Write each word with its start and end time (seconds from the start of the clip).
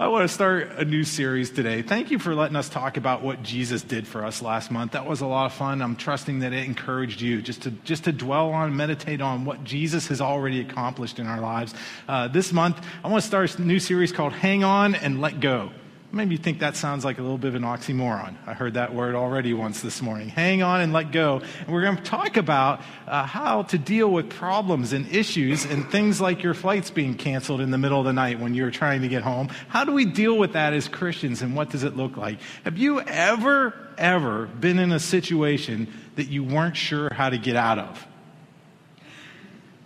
I 0.00 0.06
want 0.06 0.28
to 0.28 0.32
start 0.32 0.70
a 0.76 0.84
new 0.84 1.02
series 1.02 1.50
today. 1.50 1.82
Thank 1.82 2.12
you 2.12 2.20
for 2.20 2.32
letting 2.32 2.54
us 2.54 2.68
talk 2.68 2.96
about 2.96 3.20
what 3.20 3.42
Jesus 3.42 3.82
did 3.82 4.06
for 4.06 4.24
us 4.24 4.40
last 4.40 4.70
month. 4.70 4.92
That 4.92 5.06
was 5.06 5.22
a 5.22 5.26
lot 5.26 5.46
of 5.46 5.54
fun. 5.54 5.82
I'm 5.82 5.96
trusting 5.96 6.38
that 6.38 6.52
it 6.52 6.64
encouraged 6.66 7.20
you 7.20 7.42
just 7.42 7.62
to 7.62 7.72
just 7.72 8.04
to 8.04 8.12
dwell 8.12 8.50
on, 8.50 8.76
meditate 8.76 9.20
on 9.20 9.44
what 9.44 9.64
Jesus 9.64 10.06
has 10.06 10.20
already 10.20 10.60
accomplished 10.60 11.18
in 11.18 11.26
our 11.26 11.40
lives. 11.40 11.74
Uh, 12.06 12.28
this 12.28 12.52
month, 12.52 12.80
I 13.02 13.08
want 13.08 13.22
to 13.22 13.26
start 13.26 13.58
a 13.58 13.62
new 13.62 13.80
series 13.80 14.12
called 14.12 14.34
"Hang 14.34 14.62
On 14.62 14.94
and 14.94 15.20
Let 15.20 15.40
Go." 15.40 15.72
Maybe 16.10 16.36
you 16.36 16.38
think 16.38 16.60
that 16.60 16.74
sounds 16.74 17.04
like 17.04 17.18
a 17.18 17.22
little 17.22 17.36
bit 17.36 17.48
of 17.48 17.54
an 17.54 17.64
oxymoron. 17.64 18.36
I 18.46 18.54
heard 18.54 18.74
that 18.74 18.94
word 18.94 19.14
already 19.14 19.52
once 19.52 19.82
this 19.82 20.00
morning. 20.00 20.30
Hang 20.30 20.62
on 20.62 20.80
and 20.80 20.90
let 20.90 21.12
go. 21.12 21.42
And 21.60 21.68
we're 21.68 21.82
going 21.82 21.98
to 21.98 22.02
talk 22.02 22.38
about 22.38 22.80
uh, 23.06 23.24
how 23.24 23.64
to 23.64 23.76
deal 23.76 24.10
with 24.10 24.30
problems 24.30 24.94
and 24.94 25.06
issues 25.14 25.66
and 25.66 25.90
things 25.90 26.18
like 26.18 26.42
your 26.42 26.54
flights 26.54 26.90
being 26.90 27.14
canceled 27.14 27.60
in 27.60 27.70
the 27.70 27.76
middle 27.76 27.98
of 27.98 28.06
the 28.06 28.14
night 28.14 28.40
when 28.40 28.54
you're 28.54 28.70
trying 28.70 29.02
to 29.02 29.08
get 29.08 29.22
home. 29.22 29.48
How 29.68 29.84
do 29.84 29.92
we 29.92 30.06
deal 30.06 30.38
with 30.38 30.54
that 30.54 30.72
as 30.72 30.88
Christians 30.88 31.42
and 31.42 31.54
what 31.54 31.68
does 31.68 31.84
it 31.84 31.94
look 31.94 32.16
like? 32.16 32.38
Have 32.64 32.78
you 32.78 33.02
ever, 33.02 33.74
ever 33.98 34.46
been 34.46 34.78
in 34.78 34.92
a 34.92 35.00
situation 35.00 35.92
that 36.16 36.28
you 36.28 36.42
weren't 36.42 36.76
sure 36.76 37.12
how 37.12 37.28
to 37.28 37.36
get 37.36 37.54
out 37.54 37.78
of? 37.78 38.06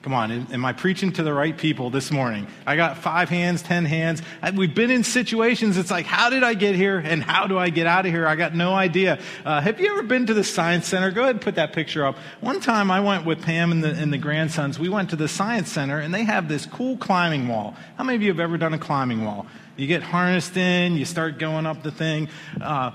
Come 0.02 0.14
on, 0.14 0.32
am 0.32 0.64
I 0.64 0.72
preaching 0.72 1.12
to 1.12 1.22
the 1.22 1.32
right 1.32 1.56
people 1.56 1.88
this 1.88 2.10
morning? 2.10 2.48
I 2.66 2.74
got 2.74 2.98
five 2.98 3.28
hands, 3.28 3.62
ten 3.62 3.84
hands. 3.84 4.20
We've 4.52 4.74
been 4.74 4.90
in 4.90 5.04
situations, 5.04 5.76
it's 5.78 5.92
like, 5.92 6.06
how 6.06 6.28
did 6.28 6.42
I 6.42 6.54
get 6.54 6.74
here 6.74 6.98
and 6.98 7.22
how 7.22 7.46
do 7.46 7.56
I 7.56 7.70
get 7.70 7.86
out 7.86 8.04
of 8.04 8.10
here? 8.10 8.26
I 8.26 8.34
got 8.34 8.52
no 8.52 8.74
idea. 8.74 9.20
Uh, 9.44 9.60
have 9.60 9.80
you 9.80 9.92
ever 9.92 10.02
been 10.02 10.26
to 10.26 10.34
the 10.34 10.42
Science 10.42 10.88
Center? 10.88 11.12
Go 11.12 11.22
ahead 11.22 11.36
and 11.36 11.40
put 11.40 11.54
that 11.54 11.72
picture 11.72 12.04
up. 12.04 12.16
One 12.40 12.58
time 12.58 12.90
I 12.90 12.98
went 12.98 13.24
with 13.24 13.42
Pam 13.42 13.70
and 13.70 13.84
the, 13.84 13.90
and 13.90 14.12
the 14.12 14.18
grandsons. 14.18 14.76
We 14.76 14.88
went 14.88 15.10
to 15.10 15.16
the 15.16 15.28
Science 15.28 15.70
Center 15.70 16.00
and 16.00 16.12
they 16.12 16.24
have 16.24 16.48
this 16.48 16.66
cool 16.66 16.96
climbing 16.96 17.46
wall. 17.46 17.76
How 17.96 18.02
many 18.02 18.16
of 18.16 18.22
you 18.22 18.28
have 18.28 18.40
ever 18.40 18.58
done 18.58 18.74
a 18.74 18.78
climbing 18.78 19.24
wall? 19.24 19.46
You 19.76 19.86
get 19.86 20.02
harnessed 20.02 20.56
in, 20.56 20.96
you 20.96 21.04
start 21.04 21.38
going 21.38 21.64
up 21.64 21.84
the 21.84 21.92
thing. 21.92 22.28
Uh, 22.60 22.90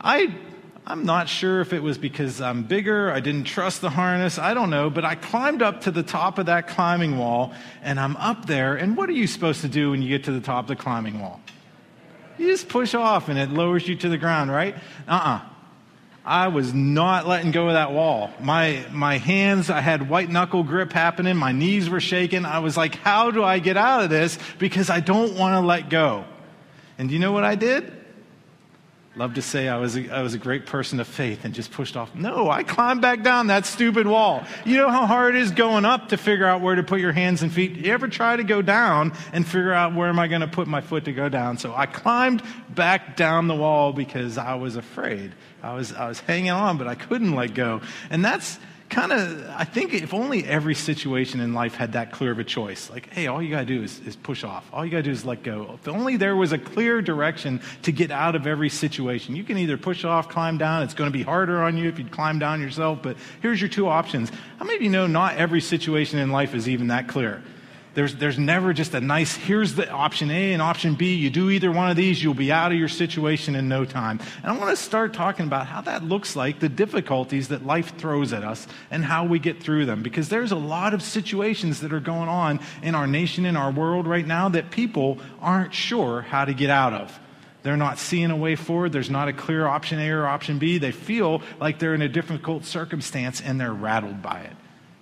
I 0.00 0.36
I'm 0.88 1.04
not 1.04 1.28
sure 1.28 1.60
if 1.60 1.74
it 1.74 1.82
was 1.82 1.98
because 1.98 2.40
I'm 2.40 2.62
bigger, 2.62 3.12
I 3.12 3.20
didn't 3.20 3.44
trust 3.44 3.82
the 3.82 3.90
harness, 3.90 4.38
I 4.38 4.54
don't 4.54 4.70
know, 4.70 4.88
but 4.88 5.04
I 5.04 5.16
climbed 5.16 5.60
up 5.60 5.82
to 5.82 5.90
the 5.90 6.02
top 6.02 6.38
of 6.38 6.46
that 6.46 6.66
climbing 6.66 7.18
wall 7.18 7.52
and 7.82 8.00
I'm 8.00 8.16
up 8.16 8.46
there. 8.46 8.74
And 8.74 8.96
what 8.96 9.10
are 9.10 9.12
you 9.12 9.26
supposed 9.26 9.60
to 9.60 9.68
do 9.68 9.90
when 9.90 10.00
you 10.00 10.08
get 10.08 10.24
to 10.24 10.32
the 10.32 10.40
top 10.40 10.64
of 10.64 10.68
the 10.68 10.76
climbing 10.76 11.20
wall? 11.20 11.42
You 12.38 12.46
just 12.46 12.70
push 12.70 12.94
off 12.94 13.28
and 13.28 13.38
it 13.38 13.50
lowers 13.50 13.86
you 13.86 13.96
to 13.96 14.08
the 14.08 14.16
ground, 14.16 14.50
right? 14.50 14.74
Uh 15.06 15.10
uh-uh. 15.10 15.36
uh 15.36 15.40
I 16.24 16.48
was 16.48 16.72
not 16.72 17.26
letting 17.26 17.50
go 17.50 17.68
of 17.68 17.74
that 17.74 17.92
wall. 17.92 18.30
My, 18.40 18.84
my 18.90 19.18
hands, 19.18 19.68
I 19.68 19.80
had 19.80 20.08
white 20.08 20.30
knuckle 20.30 20.62
grip 20.62 20.92
happening. 20.92 21.36
My 21.36 21.52
knees 21.52 21.90
were 21.90 22.00
shaking. 22.00 22.46
I 22.46 22.60
was 22.60 22.78
like, 22.78 22.94
how 22.96 23.30
do 23.30 23.44
I 23.44 23.58
get 23.58 23.76
out 23.76 24.04
of 24.04 24.10
this? 24.10 24.38
Because 24.58 24.88
I 24.88 25.00
don't 25.00 25.34
want 25.36 25.54
to 25.54 25.66
let 25.66 25.90
go. 25.90 26.24
And 26.96 27.10
do 27.10 27.14
you 27.14 27.20
know 27.20 27.32
what 27.32 27.44
I 27.44 27.56
did? 27.56 27.97
Love 29.18 29.34
to 29.34 29.42
say 29.42 29.68
I 29.68 29.78
was, 29.78 29.96
a, 29.96 30.08
I 30.14 30.22
was 30.22 30.34
a 30.34 30.38
great 30.38 30.64
person 30.64 31.00
of 31.00 31.08
faith 31.08 31.44
and 31.44 31.52
just 31.52 31.72
pushed 31.72 31.96
off. 31.96 32.14
No, 32.14 32.48
I 32.48 32.62
climbed 32.62 33.00
back 33.00 33.24
down 33.24 33.48
that 33.48 33.66
stupid 33.66 34.06
wall. 34.06 34.44
You 34.64 34.76
know 34.76 34.90
how 34.90 35.06
hard 35.06 35.34
it 35.34 35.42
is 35.42 35.50
going 35.50 35.84
up 35.84 36.10
to 36.10 36.16
figure 36.16 36.46
out 36.46 36.60
where 36.60 36.76
to 36.76 36.84
put 36.84 37.00
your 37.00 37.10
hands 37.10 37.42
and 37.42 37.52
feet? 37.52 37.72
You 37.72 37.92
ever 37.92 38.06
try 38.06 38.36
to 38.36 38.44
go 38.44 38.62
down 38.62 39.12
and 39.32 39.44
figure 39.44 39.72
out 39.72 39.92
where 39.92 40.08
am 40.08 40.20
I 40.20 40.28
going 40.28 40.42
to 40.42 40.46
put 40.46 40.68
my 40.68 40.80
foot 40.80 41.06
to 41.06 41.12
go 41.12 41.28
down? 41.28 41.58
So 41.58 41.74
I 41.74 41.86
climbed 41.86 42.44
back 42.70 43.16
down 43.16 43.48
the 43.48 43.56
wall 43.56 43.92
because 43.92 44.38
I 44.38 44.54
was 44.54 44.76
afraid. 44.76 45.32
I 45.64 45.74
was, 45.74 45.92
I 45.92 46.06
was 46.06 46.20
hanging 46.20 46.50
on, 46.50 46.78
but 46.78 46.86
I 46.86 46.94
couldn't 46.94 47.34
let 47.34 47.54
go. 47.54 47.80
And 48.10 48.24
that's, 48.24 48.56
kind 48.88 49.12
of, 49.12 49.48
I 49.50 49.64
think 49.64 49.94
if 49.94 50.14
only 50.14 50.44
every 50.44 50.74
situation 50.74 51.40
in 51.40 51.54
life 51.54 51.74
had 51.74 51.92
that 51.92 52.12
clear 52.12 52.32
of 52.32 52.38
a 52.38 52.44
choice. 52.44 52.90
Like, 52.90 53.12
hey, 53.12 53.26
all 53.26 53.42
you 53.42 53.50
got 53.50 53.60
to 53.60 53.66
do 53.66 53.82
is, 53.82 54.00
is 54.00 54.16
push 54.16 54.44
off. 54.44 54.68
All 54.72 54.84
you 54.84 54.90
got 54.90 54.98
to 54.98 55.02
do 55.04 55.10
is 55.10 55.24
let 55.24 55.42
go. 55.42 55.72
If 55.74 55.88
only 55.88 56.16
there 56.16 56.36
was 56.36 56.52
a 56.52 56.58
clear 56.58 57.02
direction 57.02 57.60
to 57.82 57.92
get 57.92 58.10
out 58.10 58.34
of 58.34 58.46
every 58.46 58.68
situation. 58.68 59.36
You 59.36 59.44
can 59.44 59.58
either 59.58 59.76
push 59.76 60.04
off, 60.04 60.28
climb 60.28 60.58
down. 60.58 60.82
It's 60.82 60.94
going 60.94 61.10
to 61.10 61.16
be 61.16 61.22
harder 61.22 61.62
on 61.62 61.76
you 61.76 61.88
if 61.88 61.98
you 61.98 62.04
climb 62.06 62.38
down 62.38 62.60
yourself, 62.60 63.00
but 63.02 63.16
here's 63.42 63.60
your 63.60 63.70
two 63.70 63.88
options. 63.88 64.30
How 64.58 64.64
many 64.64 64.76
of 64.76 64.82
you 64.82 64.90
know 64.90 65.06
not 65.06 65.36
every 65.36 65.60
situation 65.60 66.18
in 66.18 66.30
life 66.30 66.54
is 66.54 66.68
even 66.68 66.88
that 66.88 67.08
clear? 67.08 67.42
There's, 67.98 68.14
there's 68.14 68.38
never 68.38 68.72
just 68.72 68.94
a 68.94 69.00
nice, 69.00 69.34
here's 69.34 69.74
the 69.74 69.90
option 69.90 70.30
A 70.30 70.52
and 70.52 70.62
option 70.62 70.94
B. 70.94 71.16
You 71.16 71.30
do 71.30 71.50
either 71.50 71.72
one 71.72 71.90
of 71.90 71.96
these, 71.96 72.22
you'll 72.22 72.32
be 72.32 72.52
out 72.52 72.70
of 72.70 72.78
your 72.78 72.86
situation 72.86 73.56
in 73.56 73.68
no 73.68 73.84
time. 73.84 74.20
And 74.40 74.52
I 74.52 74.56
want 74.56 74.70
to 74.70 74.76
start 74.76 75.12
talking 75.12 75.46
about 75.46 75.66
how 75.66 75.80
that 75.80 76.04
looks 76.04 76.36
like, 76.36 76.60
the 76.60 76.68
difficulties 76.68 77.48
that 77.48 77.66
life 77.66 77.98
throws 77.98 78.32
at 78.32 78.44
us, 78.44 78.68
and 78.92 79.04
how 79.04 79.24
we 79.24 79.40
get 79.40 79.60
through 79.60 79.86
them. 79.86 80.04
Because 80.04 80.28
there's 80.28 80.52
a 80.52 80.56
lot 80.56 80.94
of 80.94 81.02
situations 81.02 81.80
that 81.80 81.92
are 81.92 81.98
going 81.98 82.28
on 82.28 82.60
in 82.84 82.94
our 82.94 83.08
nation, 83.08 83.44
in 83.44 83.56
our 83.56 83.72
world 83.72 84.06
right 84.06 84.24
now, 84.24 84.48
that 84.48 84.70
people 84.70 85.18
aren't 85.40 85.74
sure 85.74 86.20
how 86.20 86.44
to 86.44 86.54
get 86.54 86.70
out 86.70 86.92
of. 86.92 87.18
They're 87.64 87.76
not 87.76 87.98
seeing 87.98 88.30
a 88.30 88.36
way 88.36 88.54
forward. 88.54 88.92
There's 88.92 89.10
not 89.10 89.26
a 89.26 89.32
clear 89.32 89.66
option 89.66 89.98
A 89.98 90.08
or 90.10 90.24
option 90.24 90.60
B. 90.60 90.78
They 90.78 90.92
feel 90.92 91.42
like 91.58 91.80
they're 91.80 91.96
in 91.96 92.02
a 92.02 92.08
difficult 92.08 92.64
circumstance 92.64 93.40
and 93.40 93.60
they're 93.60 93.74
rattled 93.74 94.22
by 94.22 94.42
it. 94.42 94.56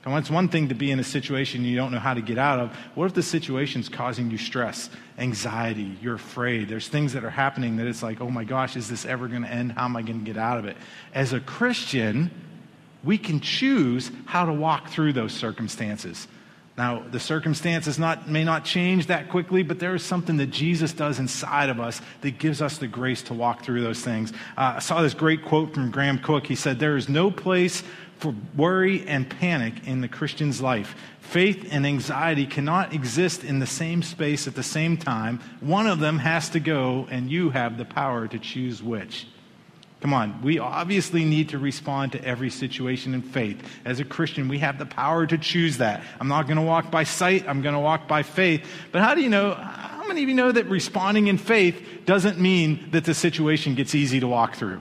And 0.06 0.16
it's 0.18 0.30
one 0.30 0.48
thing 0.48 0.68
to 0.68 0.74
be 0.74 0.92
in 0.92 1.00
a 1.00 1.04
situation 1.04 1.64
you 1.64 1.74
don't 1.74 1.90
know 1.90 1.98
how 1.98 2.14
to 2.14 2.20
get 2.20 2.38
out 2.38 2.60
of. 2.60 2.72
What 2.94 3.06
if 3.06 3.14
the 3.14 3.24
situation's 3.24 3.88
causing 3.88 4.30
you 4.30 4.38
stress, 4.38 4.88
anxiety, 5.18 5.96
you're 6.00 6.14
afraid? 6.14 6.68
There's 6.68 6.86
things 6.86 7.12
that 7.14 7.24
are 7.24 7.30
happening 7.30 7.76
that 7.78 7.88
it's 7.88 8.04
like, 8.04 8.20
oh 8.20 8.30
my 8.30 8.44
gosh, 8.44 8.76
is 8.76 8.88
this 8.88 9.04
ever 9.04 9.26
going 9.26 9.42
to 9.42 9.50
end? 9.50 9.72
How 9.72 9.84
am 9.84 9.96
I 9.96 10.02
going 10.02 10.20
to 10.20 10.24
get 10.24 10.36
out 10.36 10.58
of 10.58 10.64
it? 10.64 10.76
As 11.12 11.32
a 11.32 11.40
Christian, 11.40 12.30
we 13.02 13.18
can 13.18 13.40
choose 13.40 14.12
how 14.26 14.46
to 14.46 14.52
walk 14.52 14.90
through 14.90 15.12
those 15.12 15.32
circumstances. 15.32 16.28
Now, 16.78 17.02
the 17.10 17.18
circumstances 17.18 17.98
not, 17.98 18.28
may 18.28 18.44
not 18.44 18.64
change 18.64 19.06
that 19.06 19.30
quickly, 19.30 19.62
but 19.62 19.78
there 19.78 19.94
is 19.94 20.04
something 20.04 20.36
that 20.36 20.48
Jesus 20.48 20.92
does 20.92 21.18
inside 21.18 21.70
of 21.70 21.80
us 21.80 22.02
that 22.20 22.38
gives 22.38 22.60
us 22.60 22.76
the 22.76 22.86
grace 22.86 23.22
to 23.22 23.34
walk 23.34 23.64
through 23.64 23.80
those 23.80 24.02
things. 24.02 24.32
Uh, 24.58 24.74
I 24.76 24.78
saw 24.80 25.00
this 25.00 25.14
great 25.14 25.42
quote 25.42 25.72
from 25.72 25.90
Graham 25.90 26.18
Cooke. 26.18 26.46
He 26.46 26.54
said, 26.54 26.78
There 26.78 26.98
is 26.98 27.08
no 27.08 27.30
place 27.30 27.82
for 28.18 28.34
worry 28.56 29.06
and 29.06 29.28
panic 29.28 29.86
in 29.86 30.00
the 30.00 30.08
Christian's 30.08 30.60
life. 30.60 30.94
Faith 31.20 31.68
and 31.70 31.86
anxiety 31.86 32.46
cannot 32.46 32.92
exist 32.92 33.44
in 33.44 33.58
the 33.58 33.66
same 33.66 34.02
space 34.02 34.46
at 34.46 34.54
the 34.54 34.62
same 34.62 34.96
time. 34.96 35.40
One 35.60 35.86
of 35.86 35.98
them 35.98 36.18
has 36.18 36.50
to 36.50 36.60
go, 36.60 37.06
and 37.10 37.30
you 37.30 37.50
have 37.50 37.78
the 37.78 37.84
power 37.84 38.28
to 38.28 38.38
choose 38.38 38.82
which. 38.82 39.26
Come 40.00 40.12
on, 40.12 40.40
we 40.42 40.58
obviously 40.58 41.24
need 41.24 41.48
to 41.48 41.58
respond 41.58 42.12
to 42.12 42.24
every 42.24 42.50
situation 42.50 43.14
in 43.14 43.22
faith. 43.22 43.60
As 43.84 43.98
a 43.98 44.04
Christian, 44.04 44.46
we 44.46 44.58
have 44.58 44.78
the 44.78 44.86
power 44.86 45.26
to 45.26 45.38
choose 45.38 45.78
that. 45.78 46.02
I'm 46.20 46.28
not 46.28 46.46
going 46.46 46.58
to 46.58 46.62
walk 46.62 46.90
by 46.90 47.04
sight, 47.04 47.48
I'm 47.48 47.62
going 47.62 47.74
to 47.74 47.80
walk 47.80 48.06
by 48.06 48.22
faith. 48.22 48.64
But 48.92 49.02
how 49.02 49.14
do 49.14 49.22
you 49.22 49.30
know? 49.30 49.54
How 49.54 50.06
many 50.06 50.22
of 50.22 50.28
you 50.28 50.34
know 50.34 50.52
that 50.52 50.66
responding 50.66 51.26
in 51.26 51.38
faith 51.38 52.02
doesn't 52.04 52.38
mean 52.38 52.90
that 52.92 53.04
the 53.04 53.14
situation 53.14 53.74
gets 53.74 53.94
easy 53.94 54.20
to 54.20 54.28
walk 54.28 54.54
through? 54.54 54.80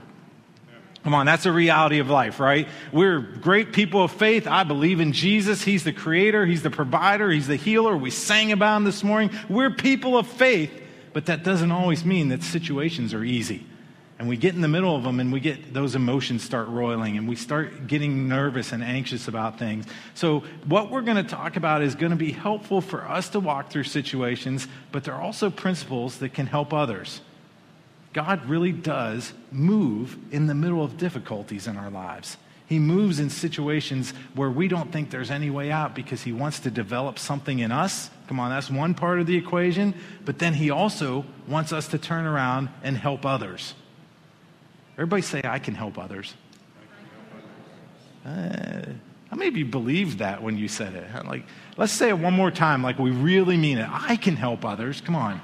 Come 1.06 1.14
on, 1.14 1.24
that's 1.24 1.46
a 1.46 1.52
reality 1.52 2.00
of 2.00 2.10
life, 2.10 2.40
right? 2.40 2.66
We're 2.90 3.20
great 3.20 3.72
people 3.72 4.02
of 4.02 4.10
faith. 4.10 4.48
I 4.48 4.64
believe 4.64 4.98
in 4.98 5.12
Jesus. 5.12 5.62
He's 5.62 5.84
the 5.84 5.92
creator, 5.92 6.44
He's 6.44 6.64
the 6.64 6.70
provider, 6.70 7.30
He's 7.30 7.46
the 7.46 7.54
healer. 7.54 7.96
We 7.96 8.10
sang 8.10 8.50
about 8.50 8.78
Him 8.78 8.82
this 8.82 9.04
morning. 9.04 9.30
We're 9.48 9.70
people 9.70 10.18
of 10.18 10.26
faith, 10.26 10.82
but 11.12 11.26
that 11.26 11.44
doesn't 11.44 11.70
always 11.70 12.04
mean 12.04 12.30
that 12.30 12.42
situations 12.42 13.14
are 13.14 13.22
easy. 13.22 13.64
And 14.18 14.28
we 14.28 14.36
get 14.36 14.56
in 14.56 14.62
the 14.62 14.66
middle 14.66 14.96
of 14.96 15.04
them 15.04 15.20
and 15.20 15.32
we 15.32 15.38
get 15.38 15.72
those 15.72 15.94
emotions 15.94 16.42
start 16.42 16.66
roiling 16.66 17.16
and 17.16 17.28
we 17.28 17.36
start 17.36 17.86
getting 17.86 18.26
nervous 18.26 18.72
and 18.72 18.82
anxious 18.82 19.28
about 19.28 19.60
things. 19.60 19.86
So, 20.14 20.40
what 20.64 20.90
we're 20.90 21.02
going 21.02 21.24
to 21.24 21.30
talk 21.30 21.54
about 21.54 21.82
is 21.82 21.94
going 21.94 22.10
to 22.10 22.16
be 22.16 22.32
helpful 22.32 22.80
for 22.80 23.08
us 23.08 23.28
to 23.28 23.38
walk 23.38 23.70
through 23.70 23.84
situations, 23.84 24.66
but 24.90 25.04
there 25.04 25.14
are 25.14 25.22
also 25.22 25.50
principles 25.50 26.18
that 26.18 26.34
can 26.34 26.48
help 26.48 26.72
others. 26.72 27.20
God 28.16 28.46
really 28.46 28.72
does 28.72 29.34
move 29.52 30.16
in 30.30 30.46
the 30.46 30.54
middle 30.54 30.82
of 30.82 30.96
difficulties 30.96 31.66
in 31.66 31.76
our 31.76 31.90
lives. 31.90 32.38
He 32.66 32.78
moves 32.78 33.20
in 33.20 33.28
situations 33.28 34.14
where 34.34 34.48
we 34.48 34.68
don't 34.68 34.90
think 34.90 35.10
there's 35.10 35.30
any 35.30 35.50
way 35.50 35.70
out 35.70 35.94
because 35.94 36.22
he 36.22 36.32
wants 36.32 36.60
to 36.60 36.70
develop 36.70 37.18
something 37.18 37.58
in 37.58 37.70
us. 37.70 38.08
Come 38.26 38.40
on, 38.40 38.48
that's 38.48 38.70
one 38.70 38.94
part 38.94 39.20
of 39.20 39.26
the 39.26 39.36
equation. 39.36 39.94
But 40.24 40.38
then 40.38 40.54
he 40.54 40.70
also 40.70 41.26
wants 41.46 41.74
us 41.74 41.88
to 41.88 41.98
turn 41.98 42.24
around 42.24 42.70
and 42.82 42.96
help 42.96 43.26
others. 43.26 43.74
Everybody 44.94 45.20
say, 45.20 45.42
I 45.44 45.58
can 45.58 45.74
help 45.74 45.98
others. 45.98 46.32
Uh, 48.24 48.30
how 49.28 49.36
many 49.36 49.48
of 49.48 49.58
you 49.58 49.66
believed 49.66 50.20
that 50.20 50.42
when 50.42 50.56
you 50.56 50.68
said 50.68 50.94
it? 50.94 51.26
Like, 51.26 51.44
let's 51.76 51.92
say 51.92 52.08
it 52.08 52.18
one 52.18 52.32
more 52.32 52.50
time, 52.50 52.82
like 52.82 52.98
we 52.98 53.10
really 53.10 53.58
mean 53.58 53.76
it. 53.76 53.90
I 53.92 54.16
can 54.16 54.36
help 54.36 54.64
others. 54.64 55.02
Come 55.02 55.16
on. 55.16 55.38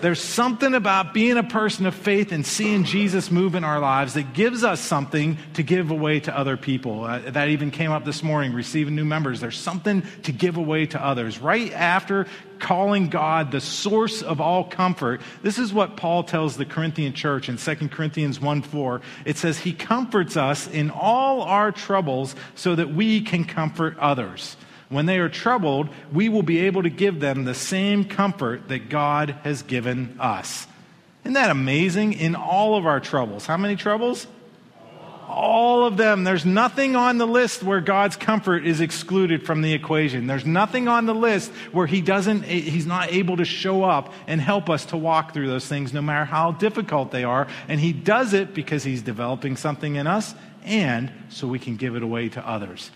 There's 0.00 0.22
something 0.22 0.74
about 0.74 1.12
being 1.12 1.36
a 1.38 1.42
person 1.42 1.84
of 1.84 1.94
faith 1.94 2.30
and 2.30 2.46
seeing 2.46 2.84
Jesus 2.84 3.32
move 3.32 3.56
in 3.56 3.64
our 3.64 3.80
lives 3.80 4.14
that 4.14 4.32
gives 4.32 4.62
us 4.62 4.80
something 4.80 5.38
to 5.54 5.64
give 5.64 5.90
away 5.90 6.20
to 6.20 6.36
other 6.36 6.56
people. 6.56 7.02
Uh, 7.02 7.18
that 7.30 7.48
even 7.48 7.72
came 7.72 7.90
up 7.90 8.04
this 8.04 8.22
morning, 8.22 8.52
receiving 8.52 8.94
new 8.94 9.04
members. 9.04 9.40
There's 9.40 9.58
something 9.58 10.04
to 10.22 10.30
give 10.30 10.56
away 10.56 10.86
to 10.86 11.04
others. 11.04 11.40
Right 11.40 11.72
after 11.72 12.26
calling 12.60 13.08
God 13.08 13.50
the 13.50 13.60
source 13.60 14.22
of 14.22 14.40
all 14.40 14.62
comfort, 14.62 15.20
this 15.42 15.58
is 15.58 15.72
what 15.72 15.96
Paul 15.96 16.22
tells 16.22 16.56
the 16.56 16.64
Corinthian 16.64 17.12
church 17.12 17.48
in 17.48 17.56
2 17.56 17.88
Corinthians 17.88 18.40
1 18.40 18.62
4. 18.62 19.00
It 19.24 19.36
says, 19.36 19.58
He 19.58 19.72
comforts 19.72 20.36
us 20.36 20.68
in 20.68 20.90
all 20.90 21.42
our 21.42 21.72
troubles 21.72 22.36
so 22.54 22.76
that 22.76 22.94
we 22.94 23.20
can 23.20 23.44
comfort 23.44 23.98
others. 23.98 24.56
When 24.88 25.06
they 25.06 25.18
are 25.18 25.28
troubled, 25.28 25.88
we 26.12 26.28
will 26.28 26.42
be 26.42 26.60
able 26.60 26.82
to 26.82 26.90
give 26.90 27.20
them 27.20 27.44
the 27.44 27.54
same 27.54 28.04
comfort 28.04 28.68
that 28.68 28.88
God 28.88 29.36
has 29.44 29.62
given 29.62 30.16
us. 30.18 30.66
Isn't 31.24 31.34
that 31.34 31.50
amazing? 31.50 32.14
In 32.14 32.34
all 32.34 32.76
of 32.76 32.86
our 32.86 33.00
troubles. 33.00 33.44
How 33.44 33.58
many 33.58 33.76
troubles? 33.76 34.26
All 35.28 35.84
of 35.84 35.98
them. 35.98 36.24
There's 36.24 36.46
nothing 36.46 36.96
on 36.96 37.18
the 37.18 37.26
list 37.26 37.62
where 37.62 37.82
God's 37.82 38.16
comfort 38.16 38.66
is 38.66 38.80
excluded 38.80 39.44
from 39.44 39.60
the 39.60 39.74
equation. 39.74 40.26
There's 40.26 40.46
nothing 40.46 40.88
on 40.88 41.04
the 41.04 41.14
list 41.14 41.50
where 41.70 41.86
he 41.86 42.00
doesn't 42.00 42.44
he's 42.44 42.86
not 42.86 43.12
able 43.12 43.36
to 43.36 43.44
show 43.44 43.84
up 43.84 44.14
and 44.26 44.40
help 44.40 44.70
us 44.70 44.86
to 44.86 44.96
walk 44.96 45.34
through 45.34 45.48
those 45.48 45.66
things 45.66 45.92
no 45.92 46.00
matter 46.00 46.24
how 46.24 46.52
difficult 46.52 47.10
they 47.10 47.24
are. 47.24 47.46
And 47.68 47.78
he 47.78 47.92
does 47.92 48.32
it 48.32 48.54
because 48.54 48.84
he's 48.84 49.02
developing 49.02 49.56
something 49.56 49.96
in 49.96 50.06
us 50.06 50.34
and 50.64 51.12
so 51.28 51.46
we 51.46 51.58
can 51.58 51.76
give 51.76 51.94
it 51.94 52.02
away 52.02 52.30
to 52.30 52.48
others. 52.48 52.90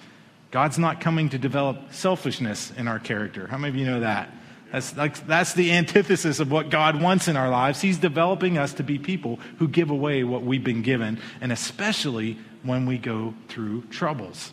God's 0.53 0.79
not 0.79 1.01
coming 1.01 1.31
to 1.31 1.39
develop 1.39 1.93
selfishness 1.93 2.71
in 2.77 2.87
our 2.87 2.99
character. 2.99 3.47
How 3.47 3.57
many 3.57 3.71
of 3.71 3.77
you 3.77 3.87
know 3.87 4.01
that? 4.01 4.31
That's, 4.71 4.95
like, 4.97 5.27
that's 5.27 5.55
the 5.55 5.73
antithesis 5.73 6.41
of 6.41 6.51
what 6.51 6.69
God 6.69 7.01
wants 7.01 7.27
in 7.27 7.37
our 7.37 7.49
lives. 7.49 7.81
He's 7.81 7.99
developing 7.99 8.59
us 8.59 8.75
to 8.75 8.83
be 8.83 8.99
people 8.99 9.41
who 9.59 9.67
give 9.67 9.91
away 9.91 10.25
what 10.25 10.43
we've 10.43 10.63
been 10.63 10.83
given, 10.83 11.19
and 11.41 11.53
especially 11.53 12.39
when 12.63 12.85
we 12.85 12.99
go 12.99 13.35
through 13.49 13.83
troubles. 13.91 14.53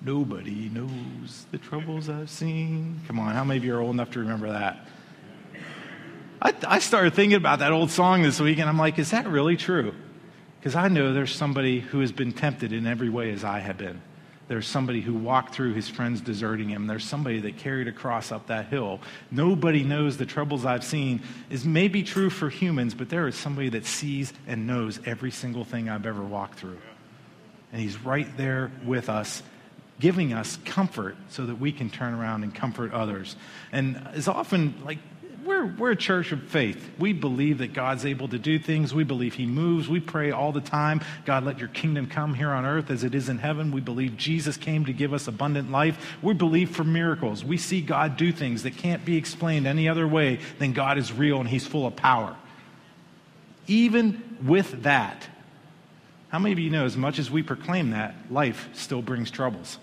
Nobody 0.00 0.68
knows 0.68 1.46
the 1.50 1.58
troubles 1.58 2.08
I've 2.08 2.30
seen. 2.30 3.00
Come 3.08 3.18
on, 3.18 3.34
how 3.34 3.44
many 3.44 3.58
of 3.58 3.64
you 3.64 3.74
are 3.74 3.80
old 3.80 3.94
enough 3.94 4.12
to 4.12 4.20
remember 4.20 4.50
that? 4.50 4.86
I, 6.40 6.54
I 6.66 6.78
started 6.78 7.14
thinking 7.14 7.36
about 7.36 7.58
that 7.58 7.72
old 7.72 7.90
song 7.90 8.22
this 8.22 8.40
week, 8.40 8.58
and 8.58 8.68
I'm 8.68 8.78
like, 8.78 8.98
is 8.98 9.10
that 9.10 9.26
really 9.26 9.56
true? 9.56 9.92
Because 10.58 10.76
I 10.76 10.86
know 10.86 11.12
there's 11.12 11.34
somebody 11.34 11.80
who 11.80 12.00
has 12.00 12.12
been 12.12 12.32
tempted 12.32 12.72
in 12.72 12.86
every 12.86 13.08
way 13.08 13.32
as 13.32 13.42
I 13.44 13.58
have 13.58 13.76
been. 13.76 14.00
There's 14.50 14.66
somebody 14.66 15.00
who 15.00 15.14
walked 15.14 15.54
through 15.54 15.74
his 15.74 15.88
friends 15.88 16.20
deserting 16.20 16.70
him. 16.70 16.88
There's 16.88 17.04
somebody 17.04 17.38
that 17.38 17.58
carried 17.58 17.86
a 17.86 17.92
cross 17.92 18.32
up 18.32 18.48
that 18.48 18.66
hill. 18.66 18.98
Nobody 19.30 19.84
knows 19.84 20.16
the 20.16 20.26
troubles 20.26 20.66
I've 20.66 20.82
seen 20.82 21.22
is 21.50 21.64
maybe 21.64 22.02
true 22.02 22.30
for 22.30 22.50
humans, 22.50 22.92
but 22.92 23.10
there 23.10 23.28
is 23.28 23.36
somebody 23.36 23.68
that 23.68 23.86
sees 23.86 24.32
and 24.48 24.66
knows 24.66 24.98
every 25.06 25.30
single 25.30 25.64
thing 25.64 25.88
I've 25.88 26.04
ever 26.04 26.24
walked 26.24 26.58
through. 26.58 26.78
And 27.72 27.80
he's 27.80 28.04
right 28.04 28.26
there 28.36 28.72
with 28.84 29.08
us, 29.08 29.44
giving 30.00 30.32
us 30.32 30.58
comfort 30.64 31.16
so 31.28 31.46
that 31.46 31.60
we 31.60 31.70
can 31.70 31.88
turn 31.88 32.12
around 32.12 32.42
and 32.42 32.52
comfort 32.52 32.92
others. 32.92 33.36
And 33.70 34.04
as 34.14 34.26
often, 34.26 34.74
like 34.84 34.98
we're, 35.44 35.66
we're 35.66 35.90
a 35.92 35.96
church 35.96 36.32
of 36.32 36.42
faith. 36.44 36.90
We 36.98 37.12
believe 37.12 37.58
that 37.58 37.72
God's 37.72 38.04
able 38.04 38.28
to 38.28 38.38
do 38.38 38.58
things. 38.58 38.92
We 38.92 39.04
believe 39.04 39.34
He 39.34 39.46
moves. 39.46 39.88
We 39.88 40.00
pray 40.00 40.30
all 40.30 40.52
the 40.52 40.60
time 40.60 41.00
God, 41.24 41.44
let 41.44 41.58
your 41.58 41.68
kingdom 41.68 42.06
come 42.06 42.34
here 42.34 42.50
on 42.50 42.64
earth 42.64 42.90
as 42.90 43.04
it 43.04 43.14
is 43.14 43.28
in 43.28 43.38
heaven. 43.38 43.72
We 43.72 43.80
believe 43.80 44.16
Jesus 44.16 44.56
came 44.56 44.84
to 44.86 44.92
give 44.92 45.12
us 45.12 45.28
abundant 45.28 45.70
life. 45.70 46.16
We 46.22 46.34
believe 46.34 46.70
for 46.70 46.84
miracles. 46.84 47.44
We 47.44 47.56
see 47.56 47.80
God 47.80 48.16
do 48.16 48.32
things 48.32 48.62
that 48.64 48.76
can't 48.76 49.04
be 49.04 49.16
explained 49.16 49.66
any 49.66 49.88
other 49.88 50.06
way 50.06 50.40
than 50.58 50.72
God 50.72 50.98
is 50.98 51.12
real 51.12 51.40
and 51.40 51.48
He's 51.48 51.66
full 51.66 51.86
of 51.86 51.96
power. 51.96 52.36
Even 53.66 54.38
with 54.42 54.82
that, 54.82 55.28
how 56.28 56.38
many 56.38 56.52
of 56.52 56.58
you 56.58 56.70
know, 56.70 56.84
as 56.84 56.96
much 56.96 57.18
as 57.18 57.30
we 57.30 57.42
proclaim 57.42 57.90
that, 57.90 58.14
life 58.30 58.68
still 58.72 59.02
brings 59.02 59.30
troubles? 59.30 59.78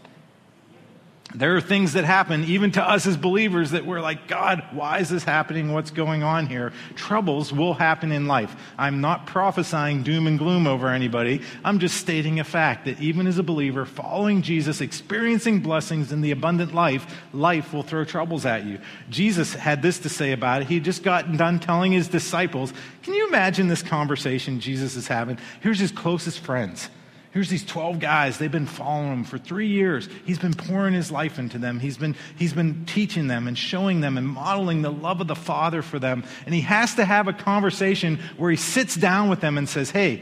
There 1.36 1.58
are 1.58 1.62
things 1.62 1.92
that 1.94 2.06
happen, 2.06 2.46
even 2.46 2.72
to 2.72 2.82
us 2.82 3.06
as 3.06 3.18
believers, 3.18 3.72
that 3.72 3.86
we're 3.86 4.00
like, 4.00 4.30
God, 4.30 4.64
why 4.72 5.00
is 5.00 5.10
this 5.10 5.26
happening? 5.26 5.74
What's 5.74 5.92
going 5.92 6.24
on 6.24 6.48
here? 6.48 6.72
Troubles 6.96 7.52
will 7.52 7.74
happen 7.74 8.14
in 8.14 8.28
life. 8.28 8.56
I'm 8.78 9.02
not 9.02 9.28
prophesying 9.28 10.04
doom 10.04 10.26
and 10.26 10.40
gloom 10.40 10.66
over 10.66 10.88
anybody. 10.88 11.42
I'm 11.66 11.80
just 11.80 11.98
stating 11.98 12.40
a 12.40 12.46
fact 12.46 12.86
that 12.86 13.02
even 13.02 13.28
as 13.28 13.38
a 13.40 13.44
believer, 13.44 13.84
following 13.84 14.42
Jesus, 14.42 14.80
experiencing 14.80 15.60
blessings 15.60 16.14
in 16.14 16.22
the 16.22 16.32
abundant 16.32 16.74
life, 16.74 17.06
life 17.34 17.74
will 17.74 17.84
throw 17.84 18.06
troubles 18.06 18.46
at 18.46 18.66
you. 18.66 18.80
Jesus 19.10 19.54
had 19.54 19.82
this 19.82 20.00
to 20.00 20.10
say 20.10 20.32
about 20.32 20.62
it. 20.62 20.70
He 20.70 20.80
just 20.80 21.04
gotten 21.04 21.36
done 21.36 21.60
telling 21.60 21.92
his 21.92 22.08
disciples. 22.08 22.72
Can 23.04 23.14
you 23.14 23.28
imagine 23.28 23.68
this 23.68 23.84
conversation 23.84 24.62
Jesus 24.62 24.96
is 24.96 25.10
having? 25.10 25.38
Here's 25.60 25.80
his 25.80 25.92
closest 25.92 26.40
friends. 26.40 26.90
Here's 27.32 27.50
these 27.50 27.66
12 27.66 28.00
guys. 28.00 28.38
They've 28.38 28.52
been 28.52 28.66
following 28.66 29.12
him 29.12 29.24
for 29.24 29.38
three 29.38 29.68
years. 29.68 30.08
He's 30.26 30.40
been 30.40 30.54
pouring 30.54 30.94
his 30.94 31.12
life 31.12 31.38
into 31.38 31.58
them. 31.58 31.80
He's 31.80 31.98
been, 31.98 32.16
he's 32.38 32.54
been 32.54 32.86
teaching 32.86 33.28
them 33.28 33.48
and 33.48 33.58
showing 33.58 34.02
them 34.02 34.18
and 34.18 34.28
modeling 34.28 34.82
the 34.82 34.92
love 34.92 35.22
of 35.22 35.28
the 35.28 35.36
Father 35.36 35.82
for 35.82 36.00
them. 36.00 36.24
And 36.46 36.56
he 36.56 36.62
has 36.62 36.96
to 36.96 37.06
have 37.06 37.28
a 37.28 37.34
conversation 37.34 38.20
where 38.38 38.50
he 38.50 38.58
sits 38.58 38.96
down 38.96 39.30
with 39.30 39.42
them 39.42 39.58
and 39.58 39.68
says, 39.68 39.92
Hey, 39.92 40.22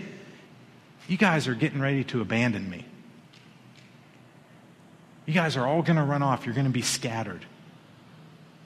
you 1.08 1.18
guys 1.18 1.48
are 1.48 1.56
getting 1.56 1.80
ready 1.80 2.04
to 2.06 2.22
abandon 2.22 2.70
me. 2.70 2.86
You 5.26 5.34
guys 5.34 5.58
are 5.58 5.66
all 5.66 5.82
going 5.82 5.98
to 5.98 6.04
run 6.04 6.24
off. 6.24 6.46
You're 6.46 6.56
going 6.56 6.68
to 6.68 6.72
be 6.72 6.82
scattered. 6.82 7.46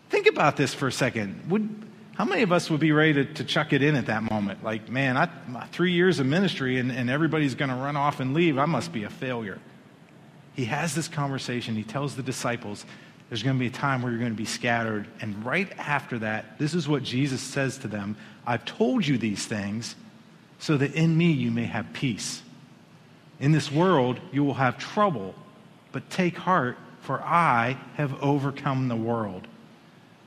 Think 0.09 0.27
about 0.27 0.57
this 0.57 0.73
for 0.73 0.87
a 0.87 0.91
second. 0.91 1.49
Would, 1.49 1.88
how 2.19 2.25
many 2.25 2.41
of 2.41 2.51
us 2.51 2.69
would 2.69 2.81
be 2.81 2.91
ready 2.91 3.13
to, 3.13 3.23
to 3.35 3.45
chuck 3.45 3.71
it 3.71 3.81
in 3.81 3.95
at 3.95 4.07
that 4.07 4.29
moment? 4.29 4.61
Like, 4.61 4.89
man, 4.89 5.15
I, 5.15 5.29
three 5.71 5.93
years 5.93 6.19
of 6.19 6.25
ministry 6.25 6.77
and, 6.77 6.91
and 6.91 7.09
everybody's 7.09 7.55
going 7.55 7.69
to 7.69 7.77
run 7.77 7.95
off 7.95 8.19
and 8.19 8.33
leave. 8.33 8.57
I 8.57 8.65
must 8.65 8.91
be 8.91 9.05
a 9.05 9.09
failure. 9.09 9.57
He 10.53 10.65
has 10.65 10.93
this 10.93 11.07
conversation. 11.07 11.75
He 11.75 11.83
tells 11.85 12.17
the 12.17 12.21
disciples, 12.21 12.85
there's 13.29 13.41
going 13.41 13.55
to 13.55 13.59
be 13.59 13.67
a 13.67 13.71
time 13.71 14.01
where 14.01 14.11
you're 14.11 14.19
going 14.19 14.33
to 14.33 14.37
be 14.37 14.43
scattered. 14.43 15.07
And 15.21 15.45
right 15.45 15.71
after 15.79 16.19
that, 16.19 16.59
this 16.59 16.73
is 16.73 16.89
what 16.89 17.03
Jesus 17.03 17.39
says 17.39 17.77
to 17.79 17.87
them 17.87 18.17
I've 18.45 18.65
told 18.65 19.07
you 19.07 19.17
these 19.17 19.45
things 19.45 19.95
so 20.59 20.75
that 20.75 20.95
in 20.95 21.17
me 21.17 21.31
you 21.31 21.51
may 21.51 21.67
have 21.67 21.93
peace. 21.93 22.41
In 23.39 23.53
this 23.53 23.71
world, 23.71 24.19
you 24.33 24.43
will 24.43 24.55
have 24.55 24.77
trouble, 24.77 25.35
but 25.93 26.09
take 26.09 26.35
heart, 26.35 26.75
for 26.99 27.21
I 27.21 27.77
have 27.95 28.21
overcome 28.21 28.89
the 28.89 28.97
world. 28.97 29.47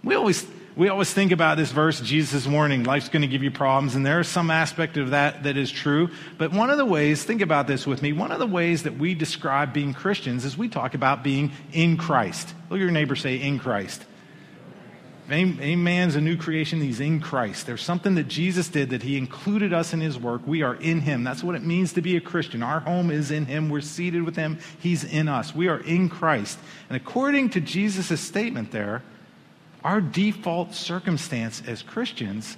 We 0.02 0.14
always 0.14 0.46
we 0.74 0.88
always 0.88 1.12
think 1.12 1.32
about 1.32 1.56
this 1.58 1.70
verse, 1.70 2.00
Jesus' 2.00 2.46
warning, 2.46 2.84
life's 2.84 3.08
going 3.08 3.22
to 3.22 3.28
give 3.28 3.42
you 3.42 3.50
problems, 3.50 3.94
and 3.94 4.06
there 4.06 4.20
is 4.20 4.28
some 4.28 4.50
aspect 4.50 4.96
of 4.96 5.10
that 5.10 5.42
that 5.42 5.56
is 5.56 5.70
true. 5.70 6.08
But 6.38 6.52
one 6.52 6.70
of 6.70 6.78
the 6.78 6.86
ways, 6.86 7.24
think 7.24 7.42
about 7.42 7.66
this 7.66 7.86
with 7.86 8.00
me, 8.00 8.12
one 8.12 8.32
of 8.32 8.38
the 8.38 8.46
ways 8.46 8.84
that 8.84 8.96
we 8.96 9.14
describe 9.14 9.72
being 9.72 9.92
Christians 9.92 10.44
is 10.44 10.56
we 10.56 10.68
talk 10.68 10.94
about 10.94 11.22
being 11.22 11.52
in 11.72 11.96
Christ. 11.96 12.54
Look 12.70 12.78
at 12.78 12.82
your 12.82 12.90
neighbor 12.90 13.16
say, 13.16 13.36
in 13.36 13.58
Christ. 13.58 14.04
Any 15.30 15.76
man's 15.76 16.16
a 16.16 16.20
new 16.20 16.36
creation, 16.36 16.80
he's 16.80 17.00
in 17.00 17.20
Christ. 17.20 17.66
There's 17.66 17.82
something 17.82 18.16
that 18.16 18.28
Jesus 18.28 18.68
did 18.68 18.90
that 18.90 19.02
he 19.02 19.16
included 19.16 19.72
us 19.72 19.94
in 19.94 20.00
his 20.00 20.18
work. 20.18 20.42
We 20.46 20.62
are 20.62 20.74
in 20.74 21.00
him. 21.00 21.24
That's 21.24 21.42
what 21.42 21.54
it 21.54 21.62
means 21.62 21.92
to 21.94 22.02
be 22.02 22.16
a 22.16 22.20
Christian. 22.20 22.62
Our 22.62 22.80
home 22.80 23.10
is 23.10 23.30
in 23.30 23.46
him. 23.46 23.70
We're 23.70 23.80
seated 23.80 24.24
with 24.24 24.36
him. 24.36 24.58
He's 24.80 25.04
in 25.04 25.28
us. 25.28 25.54
We 25.54 25.68
are 25.68 25.78
in 25.78 26.08
Christ. 26.08 26.58
And 26.88 26.96
according 26.96 27.50
to 27.50 27.60
Jesus' 27.60 28.20
statement 28.20 28.72
there, 28.72 29.02
our 29.84 30.00
default 30.00 30.74
circumstance 30.74 31.62
as 31.66 31.82
Christians, 31.82 32.56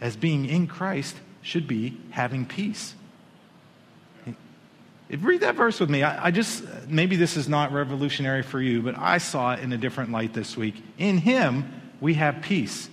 as 0.00 0.16
being 0.16 0.46
in 0.46 0.66
Christ, 0.66 1.16
should 1.42 1.66
be 1.66 1.98
having 2.10 2.46
peace. 2.46 2.94
Read 5.10 5.40
that 5.40 5.56
verse 5.56 5.78
with 5.78 5.90
me. 5.90 6.02
I, 6.02 6.26
I, 6.26 6.30
just, 6.30 6.64
maybe 6.88 7.16
this 7.16 7.36
is 7.36 7.46
not 7.46 7.70
revolutionary 7.70 8.42
for 8.42 8.62
you, 8.62 8.80
but 8.80 8.96
I 8.96 9.18
saw 9.18 9.52
it 9.52 9.60
in 9.60 9.72
a 9.72 9.76
different 9.76 10.10
light 10.10 10.32
this 10.32 10.56
week. 10.56 10.82
In 10.96 11.18
Him, 11.18 11.70
we 12.00 12.14
have 12.14 12.40
peace. 12.40 12.88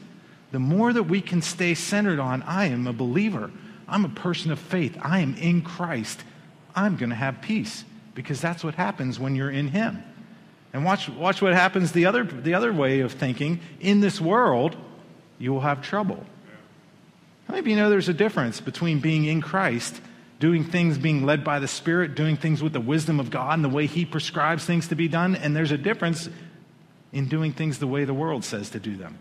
The 0.51 0.59
more 0.59 0.91
that 0.91 1.03
we 1.03 1.21
can 1.21 1.41
stay 1.41 1.75
centered 1.75 2.19
on, 2.19 2.43
I 2.43 2.65
am 2.65 2.88
a 2.88 2.93
believer, 2.93 3.51
I'm 3.88 4.03
a 4.03 4.09
person 4.09 4.51
of 4.51 4.59
faith, 4.59 4.98
I 5.01 5.19
am 5.19 5.36
in 5.36 5.62
Christ, 5.62 6.24
I'm 6.75 6.98
going 6.98 7.09
to 7.09 7.15
have 7.15 7.41
peace 7.41 7.86
because 8.15 8.41
that's 8.41 8.63
what 8.63 8.75
happens 8.75 9.19
when 9.19 9.36
you're 9.36 9.51
in 9.51 9.69
Him. 9.69 10.03
And 10.73 10.85
watch, 10.85 11.09
watch 11.09 11.41
what 11.41 11.53
happens 11.53 11.91
the 11.91 12.05
other, 12.05 12.23
the 12.23 12.53
other 12.53 12.71
way 12.71 12.99
of 12.99 13.13
thinking. 13.13 13.59
In 13.79 14.01
this 14.01 14.21
world, 14.21 14.75
you 15.39 15.51
will 15.51 15.61
have 15.61 15.81
trouble. 15.81 16.23
How 17.47 17.53
many 17.53 17.59
of 17.59 17.67
you 17.67 17.75
know 17.75 17.89
there's 17.89 18.09
a 18.09 18.13
difference 18.13 18.61
between 18.61 18.99
being 18.99 19.25
in 19.25 19.41
Christ, 19.41 19.99
doing 20.39 20.63
things 20.63 20.99
being 20.99 21.25
led 21.25 21.43
by 21.43 21.59
the 21.59 21.67
Spirit, 21.67 22.13
doing 22.13 22.38
things 22.38 22.61
with 22.61 22.73
the 22.73 22.79
wisdom 22.79 23.19
of 23.19 23.31
God 23.31 23.53
and 23.55 23.63
the 23.63 23.69
way 23.69 23.88
He 23.88 24.05
prescribes 24.05 24.65
things 24.65 24.88
to 24.89 24.95
be 24.95 25.07
done, 25.07 25.35
and 25.35 25.55
there's 25.55 25.71
a 25.71 25.77
difference 25.77 26.29
in 27.11 27.27
doing 27.27 27.51
things 27.51 27.79
the 27.79 27.88
way 27.88 28.05
the 28.05 28.13
world 28.13 28.43
says 28.43 28.69
to 28.69 28.79
do 28.79 28.95
them? 28.95 29.17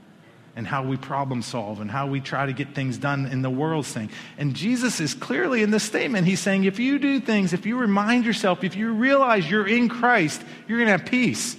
And 0.59 0.67
how 0.67 0.83
we 0.83 0.97
problem 0.97 1.41
solve 1.41 1.81
and 1.81 1.88
how 1.88 2.09
we 2.09 2.21
try 2.21 2.45
to 2.45 2.53
get 2.53 2.75
things 2.75 2.99
done 2.99 3.27
in 3.27 3.43
the 3.43 3.49
world's 3.49 3.93
thing. 3.93 4.11
And 4.38 4.55
Jesus 4.55 4.99
is 4.99 5.15
clearly 5.15 5.62
in 5.62 5.71
this 5.71 5.85
statement, 5.85 6.27
he's 6.27 6.41
saying, 6.41 6.65
if 6.65 6.81
you 6.81 6.99
do 6.99 7.21
things, 7.21 7.53
if 7.53 7.65
you 7.65 7.79
remind 7.79 8.27
yourself, 8.27 8.65
if 8.65 8.75
you 8.75 8.93
realize 8.93 9.49
you're 9.49 9.69
in 9.69 9.88
Christ, 9.88 10.43
you're 10.67 10.79
going 10.79 10.88
to 10.88 10.99
have 10.99 11.07
peace. 11.07 11.57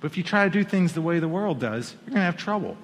But 0.00 0.10
if 0.10 0.18
you 0.18 0.22
try 0.22 0.44
to 0.44 0.50
do 0.50 0.64
things 0.64 0.92
the 0.92 1.00
way 1.00 1.18
the 1.18 1.26
world 1.26 1.60
does, 1.60 1.94
you're 2.04 2.10
going 2.10 2.16
to 2.16 2.26
have 2.26 2.36
trouble. 2.36 2.76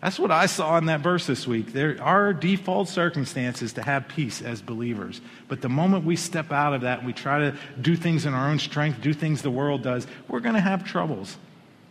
That's 0.00 0.20
what 0.20 0.30
I 0.30 0.46
saw 0.46 0.78
in 0.78 0.86
that 0.86 1.00
verse 1.00 1.26
this 1.26 1.48
week. 1.48 1.72
There, 1.72 2.00
our 2.00 2.32
default 2.32 2.88
circumstance 2.88 3.62
is 3.62 3.72
to 3.72 3.82
have 3.82 4.06
peace 4.06 4.40
as 4.40 4.62
believers. 4.62 5.20
But 5.48 5.62
the 5.62 5.68
moment 5.68 6.04
we 6.04 6.14
step 6.14 6.52
out 6.52 6.74
of 6.74 6.82
that, 6.82 7.04
we 7.04 7.12
try 7.12 7.40
to 7.40 7.56
do 7.80 7.96
things 7.96 8.24
in 8.24 8.34
our 8.34 8.48
own 8.48 8.60
strength, 8.60 9.02
do 9.02 9.12
things 9.12 9.42
the 9.42 9.50
world 9.50 9.82
does, 9.82 10.06
we're 10.28 10.38
going 10.38 10.54
to 10.54 10.60
have 10.60 10.84
troubles. 10.84 11.36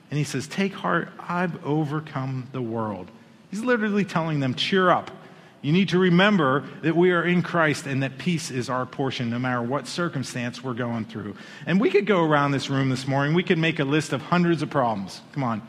And 0.09 0.17
he 0.17 0.23
says, 0.23 0.47
Take 0.47 0.73
heart, 0.73 1.09
I've 1.19 1.63
overcome 1.65 2.47
the 2.51 2.61
world. 2.61 3.09
He's 3.51 3.63
literally 3.63 4.05
telling 4.05 4.39
them, 4.39 4.55
Cheer 4.55 4.89
up. 4.89 5.11
You 5.61 5.73
need 5.73 5.89
to 5.89 5.99
remember 5.99 6.63
that 6.83 6.95
we 6.95 7.11
are 7.11 7.23
in 7.23 7.41
Christ 7.41 7.85
and 7.85 8.01
that 8.01 8.17
peace 8.17 8.49
is 8.49 8.69
our 8.69 8.85
portion 8.85 9.29
no 9.29 9.39
matter 9.39 9.61
what 9.61 9.87
circumstance 9.87 10.63
we're 10.63 10.73
going 10.73 11.03
through. 11.03 11.35
And 11.65 11.81
we 11.81 11.89
could 11.89 12.05
go 12.05 12.23
around 12.23 12.51
this 12.51 12.69
room 12.69 12.89
this 12.89 13.05
morning, 13.05 13.33
we 13.33 13.43
could 13.43 13.57
make 13.57 13.79
a 13.79 13.83
list 13.83 14.13
of 14.13 14.21
hundreds 14.21 14.61
of 14.61 14.69
problems. 14.69 15.21
Come 15.33 15.43
on. 15.43 15.61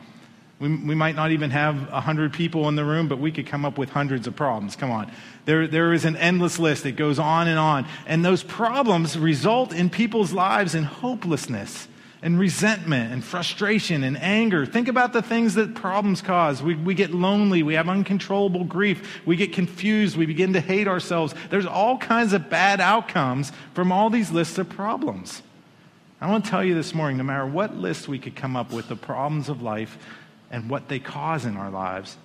We, 0.61 0.69
we 0.69 0.95
might 0.95 1.15
not 1.15 1.31
even 1.31 1.49
have 1.49 1.89
100 1.89 2.31
people 2.31 2.69
in 2.69 2.75
the 2.75 2.85
room, 2.85 3.07
but 3.09 3.19
we 3.19 3.31
could 3.31 3.47
come 3.47 3.65
up 3.65 3.77
with 3.77 3.89
hundreds 3.89 4.27
of 4.27 4.35
problems. 4.35 4.75
Come 4.75 4.91
on. 4.91 5.11
There, 5.45 5.67
there 5.67 5.91
is 5.91 6.05
an 6.05 6.15
endless 6.15 6.59
list. 6.59 6.85
It 6.85 6.93
goes 6.93 7.19
on 7.19 7.47
and 7.47 7.59
on. 7.59 7.85
And 8.05 8.23
those 8.23 8.43
problems 8.43 9.17
result 9.17 9.73
in 9.73 9.89
people's 9.89 10.31
lives 10.31 10.75
in 10.75 10.83
hopelessness 10.83 11.87
and 12.21 12.37
resentment 12.39 13.11
and 13.11 13.23
frustration 13.23 14.03
and 14.03 14.15
anger. 14.21 14.65
Think 14.65 14.87
about 14.87 15.11
the 15.11 15.21
things 15.21 15.55
that 15.55 15.73
problems 15.73 16.21
cause. 16.21 16.61
We, 16.61 16.75
we 16.75 16.93
get 16.93 17.11
lonely. 17.11 17.63
We 17.63 17.73
have 17.73 17.89
uncontrollable 17.89 18.63
grief. 18.63 19.21
We 19.25 19.35
get 19.35 19.53
confused. 19.53 20.17
We 20.17 20.27
begin 20.27 20.53
to 20.53 20.59
hate 20.59 20.87
ourselves. 20.87 21.33
There's 21.49 21.65
all 21.65 21.97
kinds 21.97 22.33
of 22.33 22.49
bad 22.49 22.79
outcomes 22.79 23.51
from 23.73 23.91
all 23.91 24.09
these 24.09 24.31
lists 24.31 24.57
of 24.59 24.69
problems. 24.69 25.41
I 26.19 26.29
want 26.29 26.45
to 26.45 26.51
tell 26.51 26.63
you 26.63 26.75
this 26.75 26.93
morning 26.93 27.17
no 27.17 27.23
matter 27.23 27.47
what 27.47 27.75
list 27.75 28.07
we 28.07 28.19
could 28.19 28.35
come 28.35 28.55
up 28.55 28.71
with, 28.71 28.87
the 28.87 28.95
problems 28.95 29.49
of 29.49 29.63
life 29.63 29.97
and 30.51 30.69
what 30.69 30.87
they 30.87 30.99
cause 30.99 31.45
in 31.45 31.57
our 31.57 31.71
lives, 31.71 32.17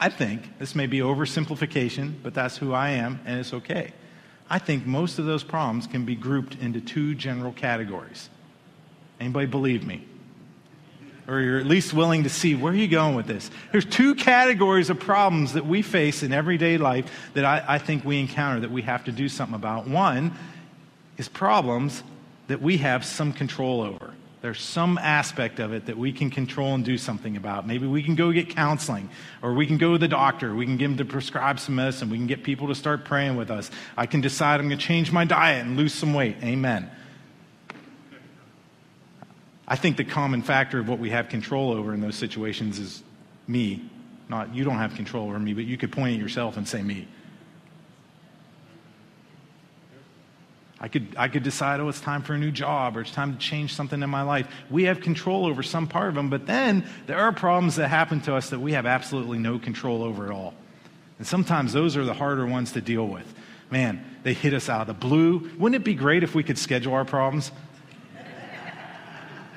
I 0.00 0.08
think, 0.08 0.58
this 0.58 0.74
may 0.74 0.86
be 0.86 0.98
oversimplification, 0.98 2.14
but 2.24 2.34
that's 2.34 2.56
who 2.56 2.72
I 2.72 2.90
am, 2.90 3.20
and 3.24 3.38
it's 3.38 3.54
okay. 3.54 3.92
I 4.50 4.58
think 4.58 4.84
most 4.84 5.20
of 5.20 5.26
those 5.26 5.44
problems 5.44 5.86
can 5.86 6.04
be 6.04 6.16
grouped 6.16 6.56
into 6.56 6.80
two 6.80 7.14
general 7.14 7.52
categories. 7.52 8.28
Anybody 9.22 9.46
believe 9.46 9.86
me? 9.86 10.04
Or 11.28 11.40
you're 11.40 11.60
at 11.60 11.66
least 11.66 11.94
willing 11.94 12.24
to 12.24 12.28
see 12.28 12.56
where 12.56 12.72
are 12.72 12.76
you 12.76 12.88
going 12.88 13.14
with 13.14 13.26
this? 13.26 13.50
There's 13.70 13.84
two 13.84 14.16
categories 14.16 14.90
of 14.90 14.98
problems 14.98 15.52
that 15.52 15.64
we 15.64 15.80
face 15.80 16.24
in 16.24 16.32
everyday 16.32 16.76
life 16.76 17.06
that 17.34 17.44
I, 17.44 17.64
I 17.66 17.78
think 17.78 18.04
we 18.04 18.18
encounter 18.18 18.60
that 18.60 18.72
we 18.72 18.82
have 18.82 19.04
to 19.04 19.12
do 19.12 19.28
something 19.28 19.54
about. 19.54 19.86
One 19.86 20.32
is 21.18 21.28
problems 21.28 22.02
that 22.48 22.60
we 22.60 22.78
have 22.78 23.04
some 23.04 23.32
control 23.32 23.82
over. 23.82 24.12
There's 24.40 24.60
some 24.60 24.98
aspect 24.98 25.60
of 25.60 25.72
it 25.72 25.86
that 25.86 25.96
we 25.96 26.12
can 26.12 26.28
control 26.28 26.74
and 26.74 26.84
do 26.84 26.98
something 26.98 27.36
about. 27.36 27.64
Maybe 27.64 27.86
we 27.86 28.02
can 28.02 28.16
go 28.16 28.32
get 28.32 28.50
counseling, 28.50 29.08
or 29.40 29.54
we 29.54 29.68
can 29.68 29.78
go 29.78 29.92
to 29.92 29.98
the 29.98 30.08
doctor. 30.08 30.52
We 30.52 30.66
can 30.66 30.76
get 30.76 30.88
them 30.88 30.96
to 30.96 31.04
prescribe 31.04 31.60
some 31.60 31.76
medicine. 31.76 32.10
We 32.10 32.16
can 32.16 32.26
get 32.26 32.42
people 32.42 32.66
to 32.66 32.74
start 32.74 33.04
praying 33.04 33.36
with 33.36 33.52
us. 33.52 33.70
I 33.96 34.06
can 34.06 34.20
decide 34.20 34.58
I'm 34.58 34.66
going 34.66 34.80
to 34.80 34.84
change 34.84 35.12
my 35.12 35.24
diet 35.24 35.64
and 35.64 35.76
lose 35.76 35.94
some 35.94 36.12
weight. 36.12 36.38
Amen. 36.42 36.90
I 39.72 39.76
think 39.76 39.96
the 39.96 40.04
common 40.04 40.42
factor 40.42 40.80
of 40.80 40.86
what 40.86 40.98
we 40.98 41.08
have 41.08 41.30
control 41.30 41.70
over 41.72 41.94
in 41.94 42.02
those 42.02 42.14
situations 42.14 42.78
is 42.78 43.02
me. 43.48 43.82
Not 44.28 44.54
you 44.54 44.64
don't 44.64 44.76
have 44.76 44.96
control 44.96 45.30
over 45.30 45.38
me, 45.38 45.54
but 45.54 45.64
you 45.64 45.78
could 45.78 45.90
point 45.90 46.12
at 46.12 46.20
yourself 46.20 46.58
and 46.58 46.68
say 46.68 46.82
me. 46.82 47.08
I 50.78 50.88
could, 50.88 51.16
I 51.16 51.28
could 51.28 51.42
decide, 51.42 51.80
oh, 51.80 51.88
it's 51.88 52.02
time 52.02 52.20
for 52.20 52.34
a 52.34 52.38
new 52.38 52.50
job 52.50 52.98
or 52.98 53.00
it's 53.00 53.12
time 53.12 53.32
to 53.32 53.38
change 53.38 53.72
something 53.72 54.02
in 54.02 54.10
my 54.10 54.20
life. 54.20 54.46
We 54.68 54.82
have 54.82 55.00
control 55.00 55.46
over 55.46 55.62
some 55.62 55.86
part 55.86 56.10
of 56.10 56.16
them, 56.16 56.28
but 56.28 56.44
then 56.44 56.84
there 57.06 57.16
are 57.16 57.32
problems 57.32 57.76
that 57.76 57.88
happen 57.88 58.20
to 58.22 58.34
us 58.34 58.50
that 58.50 58.60
we 58.60 58.74
have 58.74 58.84
absolutely 58.84 59.38
no 59.38 59.58
control 59.58 60.02
over 60.02 60.26
at 60.26 60.32
all. 60.32 60.52
And 61.16 61.26
sometimes 61.26 61.72
those 61.72 61.96
are 61.96 62.04
the 62.04 62.12
harder 62.12 62.44
ones 62.44 62.72
to 62.72 62.82
deal 62.82 63.08
with. 63.08 63.34
Man, 63.70 64.04
they 64.22 64.34
hit 64.34 64.52
us 64.52 64.68
out 64.68 64.82
of 64.82 64.86
the 64.88 64.92
blue. 64.92 65.50
Wouldn't 65.56 65.80
it 65.80 65.84
be 65.84 65.94
great 65.94 66.24
if 66.24 66.34
we 66.34 66.42
could 66.42 66.58
schedule 66.58 66.92
our 66.92 67.06
problems? 67.06 67.52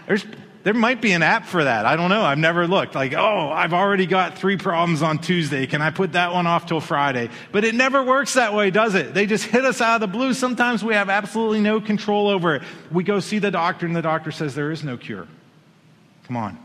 There's, 0.08 0.26
there 0.64 0.74
might 0.74 1.00
be 1.00 1.12
an 1.12 1.22
app 1.22 1.46
for 1.46 1.64
that. 1.64 1.86
I 1.86 1.96
don't 1.96 2.10
know. 2.10 2.24
I've 2.24 2.38
never 2.40 2.68
looked. 2.68 2.96
Like, 2.96 3.14
oh, 3.14 3.50
I've 3.50 3.74
already 3.74 4.06
got 4.06 4.38
three 4.38 4.58
problems 4.58 5.02
on 5.02 5.20
Tuesday. 5.20 5.68
Can 5.68 5.82
I 5.82 5.92
put 5.92 6.14
that 6.14 6.34
one 6.34 6.48
off 6.48 6.66
till 6.66 6.82
Friday? 6.82 7.30
But 7.52 7.64
it 7.64 7.76
never 7.76 8.04
works 8.04 8.34
that 8.34 8.54
way, 8.54 8.72
does 8.72 8.96
it? 8.96 9.14
They 9.14 9.26
just 9.26 9.46
hit 9.46 9.64
us 9.64 9.80
out 9.80 9.96
of 9.96 10.02
the 10.02 10.18
blue. 10.18 10.34
Sometimes 10.34 10.84
we 10.84 10.96
have 10.96 11.10
absolutely 11.10 11.62
no 11.62 11.80
control 11.80 12.28
over 12.28 12.56
it. 12.56 12.64
We 12.92 13.04
go 13.04 13.20
see 13.20 13.40
the 13.40 13.52
doctor, 13.52 13.86
and 13.86 13.96
the 13.96 14.02
doctor 14.02 14.32
says 14.32 14.56
there 14.56 14.72
is 14.72 14.84
no 14.84 14.98
cure. 14.98 15.28
Come 16.26 16.38
on. 16.38 16.58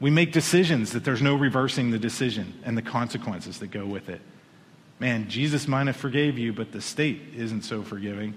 We 0.00 0.10
make 0.10 0.32
decisions 0.32 0.92
that 0.92 1.04
there's 1.04 1.22
no 1.22 1.34
reversing 1.34 1.92
the 1.92 1.98
decision 1.98 2.60
and 2.64 2.76
the 2.76 2.82
consequences 2.82 3.60
that 3.60 3.68
go 3.68 3.86
with 3.86 4.08
it. 4.08 4.20
Man, 4.98 5.28
Jesus 5.28 5.66
might 5.66 5.86
have 5.86 5.96
forgave 5.96 6.38
you, 6.38 6.52
but 6.52 6.72
the 6.72 6.80
state 6.80 7.22
isn't 7.36 7.62
so 7.62 7.82
forgiving. 7.82 8.34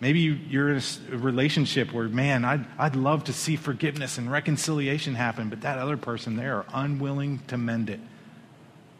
Maybe 0.00 0.20
you're 0.20 0.68
in 0.70 0.80
a 1.12 1.16
relationship 1.16 1.92
where, 1.92 2.08
man, 2.08 2.44
I'd, 2.44 2.64
I'd 2.78 2.94
love 2.94 3.24
to 3.24 3.32
see 3.32 3.56
forgiveness 3.56 4.16
and 4.16 4.30
reconciliation 4.30 5.16
happen, 5.16 5.48
but 5.48 5.62
that 5.62 5.78
other 5.78 5.96
person, 5.96 6.36
they 6.36 6.46
are 6.46 6.64
unwilling 6.72 7.40
to 7.48 7.58
mend 7.58 7.90
it. 7.90 7.98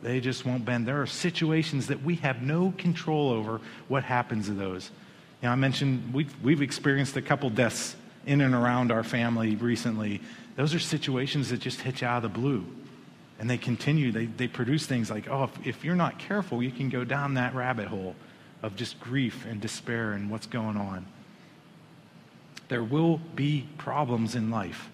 They 0.02 0.18
just 0.20 0.44
won't 0.44 0.64
bend. 0.64 0.86
There 0.86 1.00
are 1.00 1.06
situations 1.06 1.86
that 1.88 2.02
we 2.02 2.16
have 2.16 2.42
no 2.42 2.72
control 2.76 3.30
over 3.30 3.60
what 3.86 4.02
happens 4.02 4.46
to 4.46 4.54
those. 4.54 4.90
You 5.40 5.46
know, 5.46 5.52
I 5.52 5.56
mentioned 5.56 6.12
we've, 6.12 6.34
we've 6.42 6.62
experienced 6.62 7.16
a 7.16 7.22
couple 7.22 7.48
deaths 7.50 7.94
in 8.26 8.40
and 8.40 8.54
around 8.54 8.90
our 8.90 9.04
family 9.04 9.54
recently. 9.54 10.20
Those 10.56 10.74
are 10.74 10.80
situations 10.80 11.50
that 11.50 11.60
just 11.60 11.80
hit 11.80 12.00
you 12.00 12.08
out 12.08 12.24
of 12.24 12.32
the 12.32 12.40
blue. 12.40 12.64
And 13.38 13.48
they 13.48 13.58
continue, 13.58 14.10
they, 14.10 14.26
they 14.26 14.48
produce 14.48 14.86
things 14.86 15.10
like, 15.10 15.28
oh, 15.28 15.44
if, 15.44 15.66
if 15.66 15.84
you're 15.84 15.94
not 15.94 16.18
careful, 16.18 16.60
you 16.60 16.72
can 16.72 16.88
go 16.88 17.04
down 17.04 17.34
that 17.34 17.54
rabbit 17.54 17.86
hole 17.86 18.16
of 18.62 18.76
just 18.76 18.98
grief 19.00 19.46
and 19.48 19.60
despair 19.60 20.12
and 20.12 20.30
what's 20.30 20.46
going 20.46 20.76
on. 20.76 21.06
There 22.68 22.84
will 22.84 23.18
be 23.34 23.68
problems 23.78 24.34
in 24.34 24.50
life, 24.50 24.90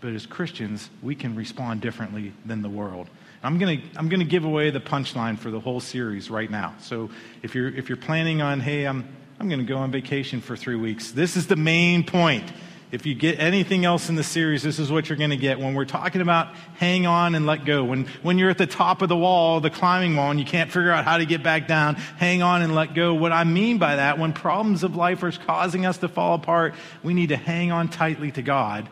but 0.00 0.12
as 0.12 0.26
Christians, 0.26 0.90
we 1.02 1.14
can 1.14 1.34
respond 1.34 1.80
differently 1.80 2.32
than 2.44 2.62
the 2.62 2.68
world. 2.68 3.08
I'm 3.42 3.58
going 3.58 3.80
to 3.80 3.98
I'm 3.98 4.08
going 4.08 4.20
to 4.20 4.26
give 4.26 4.44
away 4.44 4.70
the 4.70 4.80
punchline 4.80 5.38
for 5.38 5.50
the 5.50 5.60
whole 5.60 5.80
series 5.80 6.30
right 6.30 6.50
now. 6.50 6.74
So 6.80 7.10
if 7.42 7.54
you're 7.54 7.68
if 7.68 7.88
you're 7.88 7.96
planning 7.96 8.42
on, 8.42 8.60
hey, 8.60 8.86
I'm 8.86 9.08
I'm 9.38 9.48
going 9.48 9.60
to 9.60 9.66
go 9.66 9.76
on 9.76 9.90
vacation 9.92 10.40
for 10.40 10.56
3 10.56 10.76
weeks. 10.76 11.12
This 11.12 11.36
is 11.36 11.46
the 11.46 11.56
main 11.56 12.04
point. 12.04 12.50
If 12.92 13.04
you 13.04 13.16
get 13.16 13.40
anything 13.40 13.84
else 13.84 14.08
in 14.08 14.14
the 14.14 14.22
series, 14.22 14.62
this 14.62 14.78
is 14.78 14.92
what 14.92 15.08
you're 15.08 15.18
going 15.18 15.30
to 15.30 15.36
get. 15.36 15.58
When 15.58 15.74
we're 15.74 15.84
talking 15.84 16.20
about 16.20 16.54
hang 16.76 17.04
on 17.04 17.34
and 17.34 17.44
let 17.44 17.64
go, 17.64 17.82
when, 17.82 18.06
when 18.22 18.38
you're 18.38 18.50
at 18.50 18.58
the 18.58 18.66
top 18.66 19.02
of 19.02 19.08
the 19.08 19.16
wall, 19.16 19.60
the 19.60 19.70
climbing 19.70 20.14
wall, 20.14 20.30
and 20.30 20.38
you 20.38 20.46
can't 20.46 20.70
figure 20.70 20.92
out 20.92 21.04
how 21.04 21.18
to 21.18 21.26
get 21.26 21.42
back 21.42 21.66
down, 21.66 21.96
hang 21.96 22.42
on 22.42 22.62
and 22.62 22.76
let 22.76 22.94
go. 22.94 23.12
What 23.12 23.32
I 23.32 23.42
mean 23.42 23.78
by 23.78 23.96
that, 23.96 24.20
when 24.20 24.32
problems 24.32 24.84
of 24.84 24.94
life 24.94 25.24
are 25.24 25.32
causing 25.32 25.84
us 25.84 25.98
to 25.98 26.08
fall 26.08 26.34
apart, 26.34 26.74
we 27.02 27.12
need 27.12 27.30
to 27.30 27.36
hang 27.36 27.72
on 27.72 27.88
tightly 27.88 28.30
to 28.32 28.42
God 28.42 28.88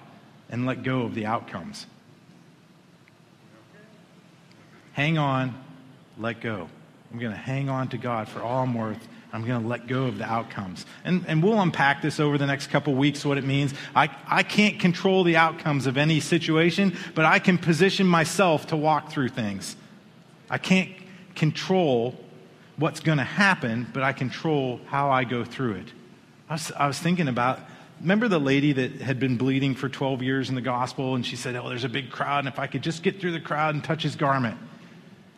and 0.50 0.66
let 0.66 0.82
go 0.82 1.02
of 1.02 1.14
the 1.14 1.26
outcomes. 1.26 1.86
Hang 4.94 5.18
on, 5.18 5.54
let 6.18 6.40
go. 6.40 6.68
I'm 7.12 7.20
going 7.20 7.32
to 7.32 7.38
hang 7.38 7.68
on 7.68 7.88
to 7.88 7.98
God 7.98 8.28
for 8.28 8.42
all 8.42 8.64
I'm 8.64 8.74
worth 8.74 9.06
I'm 9.34 9.44
going 9.44 9.60
to 9.60 9.66
let 9.66 9.88
go 9.88 10.04
of 10.04 10.18
the 10.18 10.24
outcomes. 10.24 10.86
And, 11.04 11.24
and 11.26 11.42
we'll 11.42 11.60
unpack 11.60 12.02
this 12.02 12.20
over 12.20 12.38
the 12.38 12.46
next 12.46 12.68
couple 12.68 12.94
weeks, 12.94 13.24
what 13.24 13.36
it 13.36 13.42
means. 13.42 13.74
I, 13.94 14.08
I 14.28 14.44
can't 14.44 14.78
control 14.78 15.24
the 15.24 15.36
outcomes 15.36 15.88
of 15.88 15.96
any 15.96 16.20
situation, 16.20 16.96
but 17.16 17.24
I 17.24 17.40
can 17.40 17.58
position 17.58 18.06
myself 18.06 18.68
to 18.68 18.76
walk 18.76 19.10
through 19.10 19.30
things. 19.30 19.74
I 20.48 20.58
can't 20.58 20.92
control 21.34 22.14
what's 22.76 23.00
going 23.00 23.18
to 23.18 23.24
happen, 23.24 23.88
but 23.92 24.04
I 24.04 24.12
control 24.12 24.80
how 24.86 25.10
I 25.10 25.24
go 25.24 25.44
through 25.44 25.74
it. 25.74 25.92
I 26.48 26.54
was, 26.54 26.70
I 26.70 26.86
was 26.86 27.00
thinking 27.00 27.26
about 27.26 27.58
remember 28.00 28.28
the 28.28 28.38
lady 28.38 28.72
that 28.72 29.00
had 29.00 29.18
been 29.18 29.36
bleeding 29.36 29.74
for 29.74 29.88
12 29.88 30.22
years 30.22 30.48
in 30.48 30.54
the 30.54 30.60
gospel 30.60 31.14
and 31.14 31.24
she 31.24 31.36
said 31.36 31.54
oh 31.54 31.68
there's 31.68 31.84
a 31.84 31.88
big 31.88 32.10
crowd 32.10 32.40
and 32.40 32.48
if 32.48 32.58
i 32.58 32.66
could 32.66 32.82
just 32.82 33.04
get 33.04 33.20
through 33.20 33.30
the 33.30 33.40
crowd 33.40 33.72
and 33.72 33.84
touch 33.84 34.02
his 34.02 34.16
garment 34.16 34.58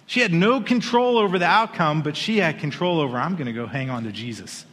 she 0.07 0.21
had 0.21 0.33
no 0.33 0.61
control 0.61 1.19
over 1.19 1.39
the 1.39 1.47
outcome, 1.47 2.03
but 2.03 2.17
she 2.17 2.39
had 2.39 2.61
control 2.61 3.01
over, 3.01 3.19
I'm 3.19 3.35
going 3.35 3.47
to 3.47 3.53
go 3.53 3.67
hang 3.67 3.91
on 3.91 4.05
to 4.05 4.13
Jesus. 4.13 4.65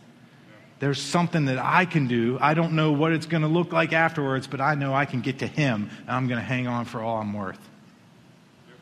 There's 0.80 1.02
something 1.02 1.46
that 1.46 1.58
I 1.58 1.86
can 1.86 2.08
do. 2.08 2.38
I 2.40 2.54
don't 2.54 2.74
know 2.74 2.92
what 2.92 3.14
it's 3.14 3.26
going 3.26 3.42
to 3.42 3.48
look 3.48 3.74
like 3.74 3.94
afterwards, 3.94 4.46
but 4.46 4.62
I 4.62 4.76
know 4.76 4.94
I 4.94 5.06
can 5.06 5.22
get 5.22 5.40
to 5.40 5.48
Him, 5.48 5.90
and 6.02 6.10
I'm 6.10 6.28
going 6.28 6.40
to 6.40 6.46
hang 6.46 6.68
on 6.68 6.86
for 6.86 7.02
all 7.02 7.18
I'm 7.18 7.34
worth. 7.34 7.60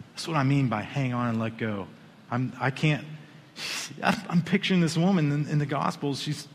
That's 0.09 0.27
what 0.27 0.35
I 0.35 0.43
mean 0.43 0.67
by 0.67 0.81
hang 0.81 1.13
on 1.13 1.29
and 1.29 1.39
let 1.39 1.57
go. 1.57 1.87
I'm, 2.29 2.51
I 2.59 2.69
can't, 2.69 3.05
I'm 4.01 4.41
picturing 4.41 4.81
this 4.81 4.97
woman 4.97 5.31
in, 5.31 5.47
in 5.47 5.57
the 5.57 5.65
Gospels. 5.65 6.21
She's 6.21 6.47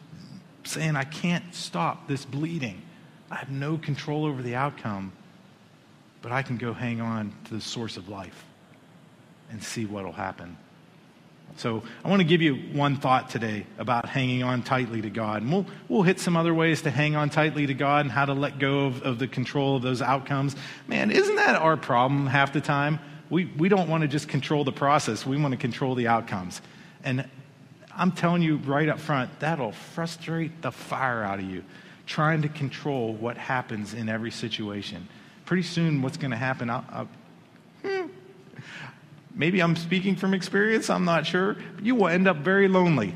saying, 0.65 0.95
I 0.95 1.05
can't 1.05 1.55
stop 1.55 2.07
this 2.07 2.25
bleeding. 2.25 2.83
I 3.31 3.37
have 3.37 3.51
no 3.51 3.79
control 3.79 4.27
over 4.27 4.43
the 4.43 4.57
outcome, 4.57 5.13
but 6.21 6.33
I 6.33 6.43
can 6.43 6.59
go 6.59 6.75
hang 6.75 7.01
on 7.01 7.33
to 7.47 7.55
the 7.55 7.61
source 7.63 7.97
of 7.97 8.09
life 8.11 8.45
and 9.51 9.63
see 9.63 9.85
what 9.85 10.05
will 10.05 10.13
happen. 10.13 10.57
So 11.57 11.83
I 12.05 12.11
want 12.11 12.21
to 12.21 12.25
give 12.27 12.43
you 12.43 12.55
one 12.73 12.97
thought 12.97 13.31
today 13.31 13.67
about 13.79 14.07
hanging 14.07 14.43
on 14.43 14.63
tightly 14.63 15.01
to 15.01 15.11
God. 15.11 15.43
And 15.43 15.51
we'll, 15.51 15.67
we'll 15.89 16.03
hit 16.03 16.21
some 16.21 16.37
other 16.37 16.53
ways 16.53 16.83
to 16.83 16.91
hang 16.91 17.17
on 17.17 17.31
tightly 17.31 17.67
to 17.67 17.75
God 17.75 18.05
and 18.05 18.13
how 18.13 18.27
to 18.27 18.35
let 18.35 18.59
go 18.59 18.87
of, 18.87 19.03
of 19.03 19.19
the 19.19 19.27
control 19.27 19.77
of 19.77 19.83
those 19.83 20.03
outcomes. 20.03 20.55
Man, 20.87 21.11
isn't 21.11 21.37
that 21.37 21.57
our 21.57 21.77
problem 21.77 22.27
half 22.27 22.53
the 22.53 22.61
time? 22.61 22.99
We, 23.31 23.47
we 23.47 23.69
don't 23.69 23.89
want 23.89 24.03
to 24.03 24.09
just 24.09 24.29
control 24.29 24.65
the 24.65 24.73
process, 24.73 25.25
we 25.25 25.41
want 25.41 25.53
to 25.53 25.59
control 25.59 25.95
the 25.95 26.09
outcomes. 26.09 26.61
And 27.03 27.27
I'm 27.97 28.13
telling 28.13 28.43
you 28.43 28.57
right 28.59 28.89
up 28.89 29.01
front, 29.01 29.41
that'll 29.41 29.73
frustrate 29.73 30.61
the 30.61 30.71
fire 30.71 31.23
out 31.23 31.39
of 31.39 31.47
you, 31.47 31.65
trying 32.05 32.43
to 32.43 32.49
control 32.49 33.15
what 33.15 33.39
happens 33.39 33.95
in 33.95 34.09
every 34.09 34.31
situation. 34.31 35.09
pretty 35.47 35.63
soon 35.63 36.03
what's 36.03 36.17
going 36.17 36.33
to 36.33 36.37
happen, 36.37 36.69
I'll, 36.69 36.85
I'll, 36.91 37.09
hmm, 37.83 38.07
maybe 39.37 39.61
I'm 39.63 39.77
speaking 39.77 40.17
from 40.17 40.35
experience, 40.35 40.91
I'm 40.91 41.05
not 41.05 41.27
sure, 41.27 41.57
you 41.81 41.95
will 41.95 42.09
end 42.09 42.27
up 42.27 42.39
very 42.39 42.67
lonely 42.67 43.15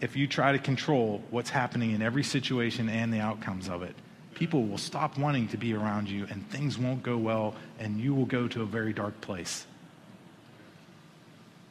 if 0.00 0.14
you 0.14 0.28
try 0.28 0.52
to 0.52 0.58
control 0.58 1.24
what's 1.30 1.50
happening 1.50 1.92
in 1.92 2.02
every 2.02 2.22
situation 2.22 2.88
and 2.88 3.12
the 3.12 3.20
outcomes 3.20 3.68
of 3.68 3.82
it. 3.82 3.96
People 4.34 4.66
will 4.66 4.78
stop 4.78 5.16
wanting 5.16 5.48
to 5.48 5.56
be 5.56 5.72
around 5.72 6.10
you, 6.10 6.26
and 6.30 6.46
things 6.50 6.76
won't 6.76 7.02
go 7.02 7.16
well, 7.16 7.54
and 7.78 7.98
you 7.98 8.14
will 8.14 8.26
go 8.26 8.46
to 8.46 8.60
a 8.60 8.66
very 8.66 8.92
dark 8.92 9.18
place. 9.22 9.66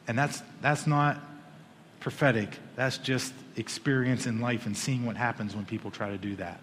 And 0.07 0.17
that's, 0.17 0.41
that's 0.61 0.87
not 0.87 1.21
prophetic, 1.99 2.57
that's 2.75 2.97
just 2.97 3.33
experience 3.55 4.25
in 4.25 4.41
life 4.41 4.65
and 4.65 4.75
seeing 4.75 5.05
what 5.05 5.15
happens 5.15 5.55
when 5.55 5.65
people 5.65 5.91
try 5.91 6.09
to 6.09 6.17
do 6.17 6.35
that. 6.37 6.59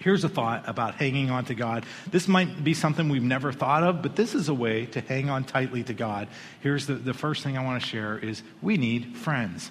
Here's 0.00 0.24
a 0.24 0.30
thought 0.30 0.66
about 0.66 0.94
hanging 0.94 1.30
on 1.30 1.44
to 1.44 1.54
God. 1.54 1.84
This 2.10 2.26
might 2.26 2.64
be 2.64 2.72
something 2.72 3.10
we've 3.10 3.22
never 3.22 3.52
thought 3.52 3.82
of, 3.82 4.00
but 4.00 4.16
this 4.16 4.34
is 4.34 4.48
a 4.48 4.54
way 4.54 4.86
to 4.86 5.00
hang 5.02 5.28
on 5.28 5.44
tightly 5.44 5.82
to 5.84 5.92
God. 5.92 6.28
Here's 6.60 6.86
the, 6.86 6.94
the 6.94 7.12
first 7.12 7.44
thing 7.44 7.58
I 7.58 7.64
want 7.64 7.82
to 7.82 7.86
share 7.86 8.18
is 8.18 8.42
we 8.62 8.78
need 8.78 9.14
friends. 9.18 9.70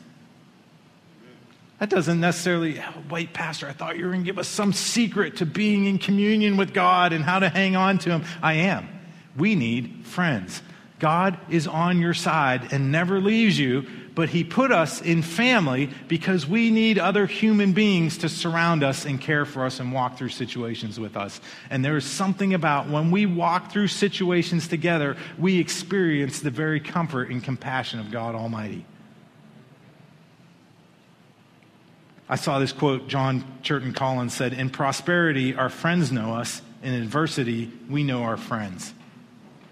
That 1.79 1.89
doesn't 1.89 2.19
necessarily, 2.19 2.79
oh, 2.79 3.03
wait, 3.09 3.33
Pastor, 3.33 3.67
I 3.67 3.71
thought 3.71 3.97
you 3.97 4.05
were 4.05 4.11
going 4.11 4.21
to 4.21 4.25
give 4.25 4.37
us 4.37 4.47
some 4.47 4.71
secret 4.71 5.37
to 5.37 5.47
being 5.47 5.85
in 5.85 5.97
communion 5.97 6.57
with 6.57 6.75
God 6.75 7.11
and 7.11 7.23
how 7.23 7.39
to 7.39 7.49
hang 7.49 7.75
on 7.75 7.97
to 7.99 8.11
Him. 8.11 8.25
I 8.43 8.53
am. 8.53 8.87
We 9.35 9.55
need 9.55 10.05
friends. 10.05 10.61
God 10.99 11.39
is 11.49 11.65
on 11.65 11.99
your 11.99 12.13
side 12.13 12.71
and 12.71 12.91
never 12.91 13.19
leaves 13.19 13.57
you, 13.57 13.87
but 14.15 14.29
He 14.29 14.43
put 14.43 14.71
us 14.71 15.01
in 15.01 15.21
family 15.21 15.89
because 16.07 16.47
we 16.47 16.71
need 16.71 16.99
other 16.99 17.25
human 17.25 17.73
beings 17.73 18.17
to 18.19 18.29
surround 18.29 18.83
us 18.83 19.05
and 19.05 19.19
care 19.19 19.45
for 19.45 19.65
us 19.65 19.79
and 19.79 19.91
walk 19.91 20.17
through 20.17 20.29
situations 20.29 20.99
with 20.99 21.15
us. 21.15 21.41
And 21.69 21.83
there 21.83 21.97
is 21.97 22.05
something 22.05 22.53
about 22.53 22.87
when 22.87 23.11
we 23.11 23.25
walk 23.25 23.71
through 23.71 23.87
situations 23.87 24.67
together, 24.67 25.17
we 25.37 25.59
experience 25.59 26.39
the 26.39 26.51
very 26.51 26.79
comfort 26.79 27.29
and 27.29 27.43
compassion 27.43 27.99
of 27.99 28.11
God 28.11 28.35
Almighty. 28.35 28.85
I 32.29 32.35
saw 32.35 32.59
this 32.59 32.71
quote, 32.71 33.07
John 33.07 33.43
Churton 33.63 33.91
Collins 33.91 34.35
said, 34.35 34.53
In 34.53 34.69
prosperity, 34.69 35.55
our 35.55 35.69
friends 35.69 36.11
know 36.11 36.35
us. 36.35 36.61
In 36.83 36.93
adversity, 36.93 37.71
we 37.89 38.03
know 38.03 38.21
our 38.21 38.37
friends. 38.37 38.93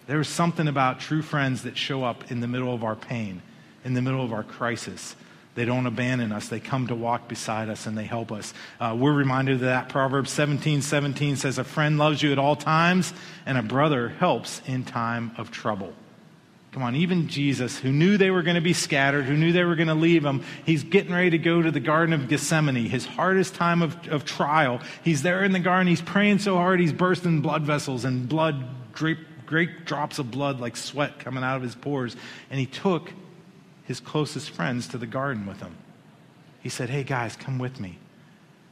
There's 0.08 0.28
something 0.28 0.68
about 0.68 1.00
true 1.00 1.22
friends 1.22 1.64
that 1.64 1.78
show 1.78 2.04
up 2.04 2.32
in 2.32 2.40
the 2.40 2.48
middle 2.48 2.74
of 2.74 2.84
our 2.84 2.96
pain, 2.96 3.42
in 3.88 3.94
the 3.94 4.02
middle 4.02 4.24
of 4.24 4.34
our 4.34 4.44
crisis. 4.44 5.16
They 5.56 5.64
don't 5.66 5.88
abandon 5.88 6.34
us. 6.34 6.50
They 6.50 6.60
come 6.60 6.88
to 6.88 6.96
walk 6.96 7.28
beside 7.28 7.70
us 7.70 7.88
and 7.88 7.98
they 7.98 8.04
help 8.04 8.32
us. 8.32 8.54
Uh, 8.80 8.96
we're 9.00 9.14
reminded 9.14 9.56
of 9.56 9.62
that. 9.62 9.90
Proverbs 9.90 10.30
17 10.30 10.84
17 10.84 11.38
says, 11.38 11.58
A 11.58 11.64
friend 11.64 11.98
loves 11.98 12.22
you 12.22 12.32
at 12.32 12.38
all 12.38 12.56
times, 12.56 13.14
and 13.46 13.58
a 13.58 13.64
brother 13.64 14.10
helps 14.10 14.62
in 14.68 14.84
time 14.84 15.32
of 15.38 15.50
trouble. 15.50 15.94
Come 16.74 16.84
on, 16.84 16.96
even 16.96 17.30
Jesus, 17.30 17.80
who 17.80 17.92
knew 17.92 18.18
they 18.18 18.30
were 18.30 18.44
going 18.44 18.56
to 18.56 18.62
be 18.62 18.74
scattered, 18.74 19.24
who 19.24 19.36
knew 19.36 19.52
they 19.52 19.64
were 19.64 19.76
going 19.76 19.88
to 19.88 19.96
leave 19.96 20.24
him, 20.24 20.44
he's 20.66 20.84
getting 20.84 21.14
ready 21.14 21.32
to 21.32 21.40
go 21.40 21.62
to 21.62 21.72
the 21.72 21.80
Garden 21.80 22.14
of 22.14 22.28
Gethsemane, 22.28 22.76
his 22.76 23.06
hardest 23.06 23.56
time 23.56 23.82
of, 23.82 24.08
of 24.10 24.26
trial. 24.26 24.82
He's 25.04 25.24
there 25.24 25.44
in 25.44 25.54
the 25.54 25.60
garden, 25.60 25.88
he's 25.88 26.02
praying 26.02 26.40
so 26.40 26.56
hard, 26.56 26.80
he's 26.80 26.94
bursting 26.94 27.42
blood 27.42 27.64
vessels 27.64 28.06
and 28.06 28.28
blood 28.30 28.64
great 28.92 29.86
drops 29.86 30.20
of 30.20 30.30
blood 30.30 30.60
like 30.60 30.76
sweat 30.76 31.20
coming 31.20 31.44
out 31.44 31.56
of 31.56 31.64
his 31.64 31.74
pores. 31.74 32.16
And 32.52 32.60
he 32.60 32.66
took 32.66 33.12
his 33.88 34.00
closest 34.00 34.52
friends 34.52 34.88
to 34.90 34.98
the 34.98 35.08
garden 35.08 35.46
with 35.46 35.60
him. 35.60 35.76
He 36.62 36.70
said, 36.70 36.90
Hey, 36.90 37.04
guys, 37.04 37.36
come 37.36 37.58
with 37.58 37.80
me. 37.80 37.98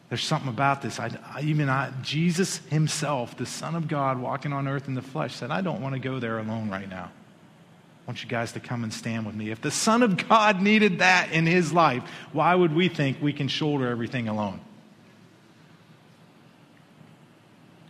There's 0.10 0.24
something 0.24 0.50
about 0.50 0.82
this. 0.82 1.00
I, 1.00 1.18
I, 1.34 1.42
even 1.42 1.68
I, 1.70 1.92
Jesus 2.04 2.58
himself, 2.70 3.36
the 3.36 3.46
Son 3.46 3.74
of 3.74 3.88
God 3.88 4.20
walking 4.20 4.54
on 4.54 4.68
earth 4.68 4.88
in 4.88 4.94
the 4.94 5.02
flesh, 5.02 5.36
said, 5.36 5.50
I 5.50 5.62
don't 5.62 5.82
want 5.82 5.94
to 5.94 6.00
go 6.00 6.20
there 6.20 6.38
alone 6.38 6.70
right 6.70 6.88
now. 6.88 7.06
I 7.06 8.12
want 8.12 8.22
you 8.22 8.30
guys 8.30 8.52
to 8.52 8.60
come 8.60 8.84
and 8.84 8.94
stand 8.94 9.26
with 9.26 9.34
me. 9.34 9.50
If 9.50 9.62
the 9.62 9.72
Son 9.72 10.04
of 10.04 10.28
God 10.30 10.62
needed 10.62 11.00
that 11.00 11.32
in 11.32 11.48
his 11.48 11.74
life, 11.74 12.04
why 12.34 12.54
would 12.54 12.76
we 12.76 12.88
think 12.88 13.20
we 13.20 13.34
can 13.34 13.48
shoulder 13.48 13.88
everything 13.88 14.28
alone? 14.28 14.60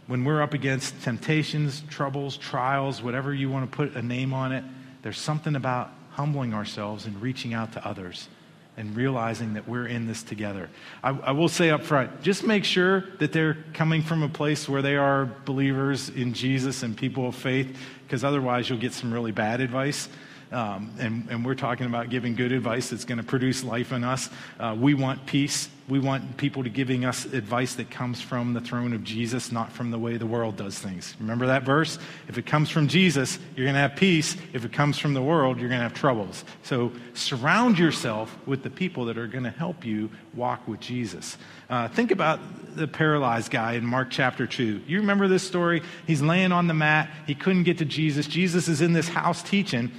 when 0.07 0.23
we're 0.23 0.41
up 0.41 0.53
against 0.53 1.01
temptations, 1.01 1.83
troubles, 1.89 2.37
trials, 2.37 3.01
whatever 3.01 3.33
you 3.33 3.49
want 3.49 3.69
to 3.69 3.75
put 3.75 3.95
a 3.95 4.01
name 4.01 4.33
on 4.33 4.51
it, 4.51 4.63
there's 5.01 5.19
something 5.19 5.55
about 5.55 5.91
humbling 6.15 6.53
ourselves 6.53 7.05
and 7.05 7.21
reaching 7.21 7.53
out 7.53 7.73
to 7.73 7.85
others 7.85 8.29
and 8.77 8.95
realizing 8.95 9.53
that 9.53 9.67
we're 9.67 9.87
in 9.87 10.07
this 10.07 10.23
together. 10.23 10.69
I, 11.03 11.09
I, 11.09 11.31
will 11.31 11.49
say 11.49 11.69
up 11.69 11.83
front 11.83 12.21
just 12.21 12.45
make 12.45 12.65
sure 12.65 13.01
that 13.19 13.31
they're 13.31 13.57
coming 13.73 14.01
from 14.01 14.23
a 14.23 14.29
place 14.29 14.67
where 14.67 14.81
they 14.81 14.95
are 14.95 15.25
believers 15.45 16.09
in 16.09 16.33
Jesus 16.33 16.83
and 16.83 16.95
people 16.95 17.27
of 17.27 17.35
faith, 17.35 17.77
because 18.03 18.23
otherwise 18.23 18.69
you'll 18.69 18.79
get 18.79 18.93
some 18.93 19.13
really 19.13 19.31
bad 19.31 19.61
advice. 19.61 20.09
Um, 20.51 20.93
and, 20.99 21.27
and, 21.29 21.45
we're 21.45 21.55
talking 21.55 21.87
about 21.87 22.09
giving 22.09 22.35
good 22.35 22.51
advice 22.51 22.89
that's 22.89 23.03
going 23.03 23.17
to 23.17 23.23
produce 23.23 23.63
life 23.63 23.91
in 23.91 24.03
us. 24.03 24.29
Uh, 24.59 24.75
we 24.79 24.93
want 24.93 25.25
peace. 25.25 25.69
We 25.87 25.99
want 25.99 26.37
people 26.37 26.63
to 26.63 26.69
giving 26.69 27.05
us 27.05 27.25
advice 27.25 27.75
that 27.75 27.91
comes 27.91 28.21
from 28.21 28.53
the 28.53 28.61
throne 28.61 28.93
of 28.93 29.03
Jesus, 29.03 29.51
not 29.51 29.71
from 29.71 29.91
the 29.91 29.99
way 29.99 30.17
the 30.17 30.25
world 30.25 30.57
does 30.57 30.79
things. 30.79 31.15
Remember 31.19 31.47
that 31.47 31.63
verse? 31.63 31.99
If 32.27 32.37
it 32.37 32.45
comes 32.45 32.69
from 32.69 32.87
Jesus, 32.87 33.37
you're 33.55 33.65
going 33.65 33.75
to 33.75 33.81
have 33.81 33.95
peace. 33.95 34.35
If 34.53 34.65
it 34.65 34.73
comes 34.73 34.97
from 34.97 35.13
the 35.13 35.21
world, 35.21 35.59
you're 35.59 35.69
going 35.69 35.79
to 35.79 35.83
have 35.83 35.93
troubles. 35.93 36.43
So 36.63 36.91
surround 37.13 37.77
yourself 37.77 38.35
with 38.47 38.63
the 38.63 38.69
people 38.71 39.05
that 39.05 39.17
are 39.17 39.27
going 39.27 39.43
to 39.43 39.51
help 39.51 39.85
you 39.85 40.09
walk 40.33 40.67
with 40.67 40.79
Jesus. 40.79 41.37
Uh, 41.69 41.87
think 41.87 42.11
about 42.11 42.39
the 42.75 42.87
paralyzed 42.87 43.51
guy 43.51 43.73
in 43.73 43.85
Mark 43.85 44.09
chapter 44.09 44.45
2. 44.47 44.81
You 44.87 44.99
remember 44.99 45.27
this 45.27 45.43
story? 45.43 45.81
He's 46.07 46.21
laying 46.21 46.51
on 46.51 46.67
the 46.67 46.73
mat. 46.73 47.09
He 47.27 47.35
couldn't 47.35 47.63
get 47.63 47.77
to 47.79 47.85
Jesus. 47.85 48.27
Jesus 48.27 48.67
is 48.67 48.81
in 48.81 48.93
this 48.93 49.07
house 49.07 49.41
teaching. 49.43 49.91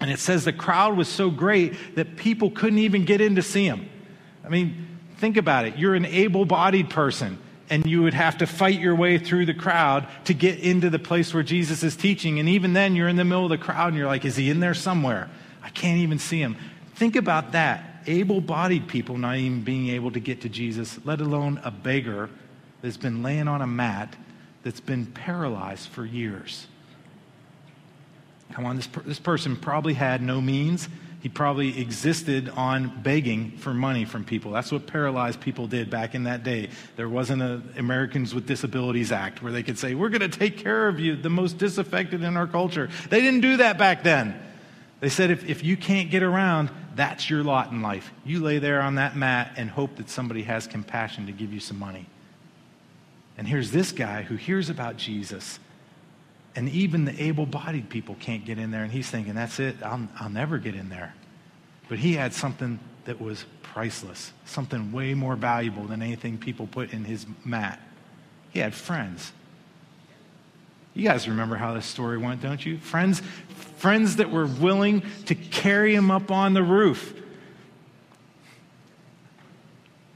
And 0.00 0.10
it 0.10 0.18
says 0.18 0.44
the 0.44 0.52
crowd 0.52 0.96
was 0.96 1.08
so 1.08 1.30
great 1.30 1.96
that 1.96 2.16
people 2.16 2.50
couldn't 2.50 2.78
even 2.78 3.04
get 3.04 3.20
in 3.20 3.36
to 3.36 3.42
see 3.42 3.66
him. 3.66 3.88
I 4.44 4.48
mean, 4.48 4.88
think 5.18 5.36
about 5.36 5.66
it. 5.66 5.76
You're 5.76 5.94
an 5.94 6.06
able 6.06 6.46
bodied 6.46 6.88
person, 6.88 7.38
and 7.68 7.84
you 7.84 8.02
would 8.02 8.14
have 8.14 8.38
to 8.38 8.46
fight 8.46 8.80
your 8.80 8.94
way 8.94 9.18
through 9.18 9.46
the 9.46 9.54
crowd 9.54 10.08
to 10.24 10.34
get 10.34 10.58
into 10.58 10.88
the 10.88 10.98
place 10.98 11.34
where 11.34 11.42
Jesus 11.42 11.82
is 11.82 11.94
teaching. 11.96 12.40
And 12.40 12.48
even 12.48 12.72
then, 12.72 12.96
you're 12.96 13.08
in 13.08 13.16
the 13.16 13.24
middle 13.24 13.44
of 13.44 13.50
the 13.50 13.58
crowd 13.58 13.88
and 13.88 13.96
you're 13.96 14.06
like, 14.06 14.24
is 14.24 14.36
he 14.36 14.48
in 14.50 14.60
there 14.60 14.74
somewhere? 14.74 15.30
I 15.62 15.68
can't 15.68 15.98
even 16.00 16.18
see 16.18 16.40
him. 16.40 16.56
Think 16.94 17.16
about 17.16 17.52
that. 17.52 18.02
Able 18.06 18.40
bodied 18.40 18.88
people 18.88 19.18
not 19.18 19.36
even 19.36 19.62
being 19.62 19.88
able 19.90 20.10
to 20.12 20.20
get 20.20 20.40
to 20.40 20.48
Jesus, 20.48 20.98
let 21.04 21.20
alone 21.20 21.60
a 21.62 21.70
beggar 21.70 22.30
that's 22.80 22.96
been 22.96 23.22
laying 23.22 23.46
on 23.46 23.60
a 23.60 23.66
mat 23.66 24.16
that's 24.62 24.80
been 24.80 25.06
paralyzed 25.06 25.88
for 25.90 26.04
years. 26.04 26.66
Come 28.52 28.66
on, 28.66 28.76
this, 28.76 28.86
per- 28.86 29.02
this 29.02 29.18
person 29.18 29.56
probably 29.56 29.94
had 29.94 30.22
no 30.22 30.40
means. 30.40 30.88
He 31.20 31.28
probably 31.28 31.78
existed 31.78 32.48
on 32.48 33.02
begging 33.02 33.52
for 33.58 33.74
money 33.74 34.06
from 34.06 34.24
people. 34.24 34.52
That's 34.52 34.72
what 34.72 34.86
paralyzed 34.86 35.40
people 35.40 35.66
did 35.66 35.90
back 35.90 36.14
in 36.14 36.24
that 36.24 36.44
day. 36.44 36.70
There 36.96 37.10
wasn't 37.10 37.42
an 37.42 37.74
Americans 37.76 38.34
with 38.34 38.46
Disabilities 38.46 39.12
Act 39.12 39.42
where 39.42 39.52
they 39.52 39.62
could 39.62 39.78
say, 39.78 39.94
We're 39.94 40.08
going 40.08 40.28
to 40.28 40.38
take 40.38 40.56
care 40.56 40.88
of 40.88 40.98
you, 40.98 41.16
the 41.16 41.28
most 41.28 41.58
disaffected 41.58 42.22
in 42.22 42.38
our 42.38 42.46
culture. 42.46 42.88
They 43.10 43.20
didn't 43.20 43.42
do 43.42 43.58
that 43.58 43.76
back 43.76 44.02
then. 44.02 44.40
They 45.00 45.08
said, 45.08 45.30
if, 45.30 45.48
if 45.48 45.64
you 45.64 45.76
can't 45.76 46.10
get 46.10 46.22
around, 46.22 46.70
that's 46.94 47.28
your 47.30 47.42
lot 47.42 47.72
in 47.72 47.80
life. 47.80 48.12
You 48.24 48.40
lay 48.40 48.58
there 48.58 48.82
on 48.82 48.96
that 48.96 49.16
mat 49.16 49.52
and 49.56 49.70
hope 49.70 49.96
that 49.96 50.10
somebody 50.10 50.42
has 50.42 50.66
compassion 50.66 51.26
to 51.26 51.32
give 51.32 51.52
you 51.52 51.60
some 51.60 51.78
money. 51.78 52.06
And 53.38 53.48
here's 53.48 53.70
this 53.70 53.92
guy 53.92 54.22
who 54.22 54.36
hears 54.36 54.68
about 54.68 54.98
Jesus 54.98 55.58
and 56.56 56.68
even 56.68 57.04
the 57.04 57.22
able 57.22 57.46
bodied 57.46 57.88
people 57.88 58.16
can't 58.20 58.44
get 58.44 58.58
in 58.58 58.70
there. 58.70 58.82
And 58.82 58.92
he's 58.92 59.08
thinking, 59.08 59.34
that's 59.34 59.60
it, 59.60 59.76
I'll, 59.82 60.08
I'll 60.18 60.30
never 60.30 60.58
get 60.58 60.74
in 60.74 60.88
there. 60.88 61.14
But 61.88 61.98
he 61.98 62.14
had 62.14 62.32
something 62.32 62.78
that 63.04 63.20
was 63.20 63.44
priceless, 63.62 64.32
something 64.44 64.92
way 64.92 65.14
more 65.14 65.36
valuable 65.36 65.84
than 65.84 66.02
anything 66.02 66.38
people 66.38 66.66
put 66.66 66.92
in 66.92 67.04
his 67.04 67.26
mat. 67.44 67.80
He 68.50 68.58
had 68.58 68.74
friends. 68.74 69.32
You 70.94 71.04
guys 71.04 71.28
remember 71.28 71.56
how 71.56 71.74
this 71.74 71.86
story 71.86 72.18
went, 72.18 72.42
don't 72.42 72.64
you? 72.64 72.78
Friends, 72.78 73.22
friends 73.78 74.16
that 74.16 74.30
were 74.30 74.46
willing 74.46 75.02
to 75.26 75.34
carry 75.34 75.94
him 75.94 76.10
up 76.10 76.30
on 76.30 76.52
the 76.52 76.62
roof. 76.62 77.14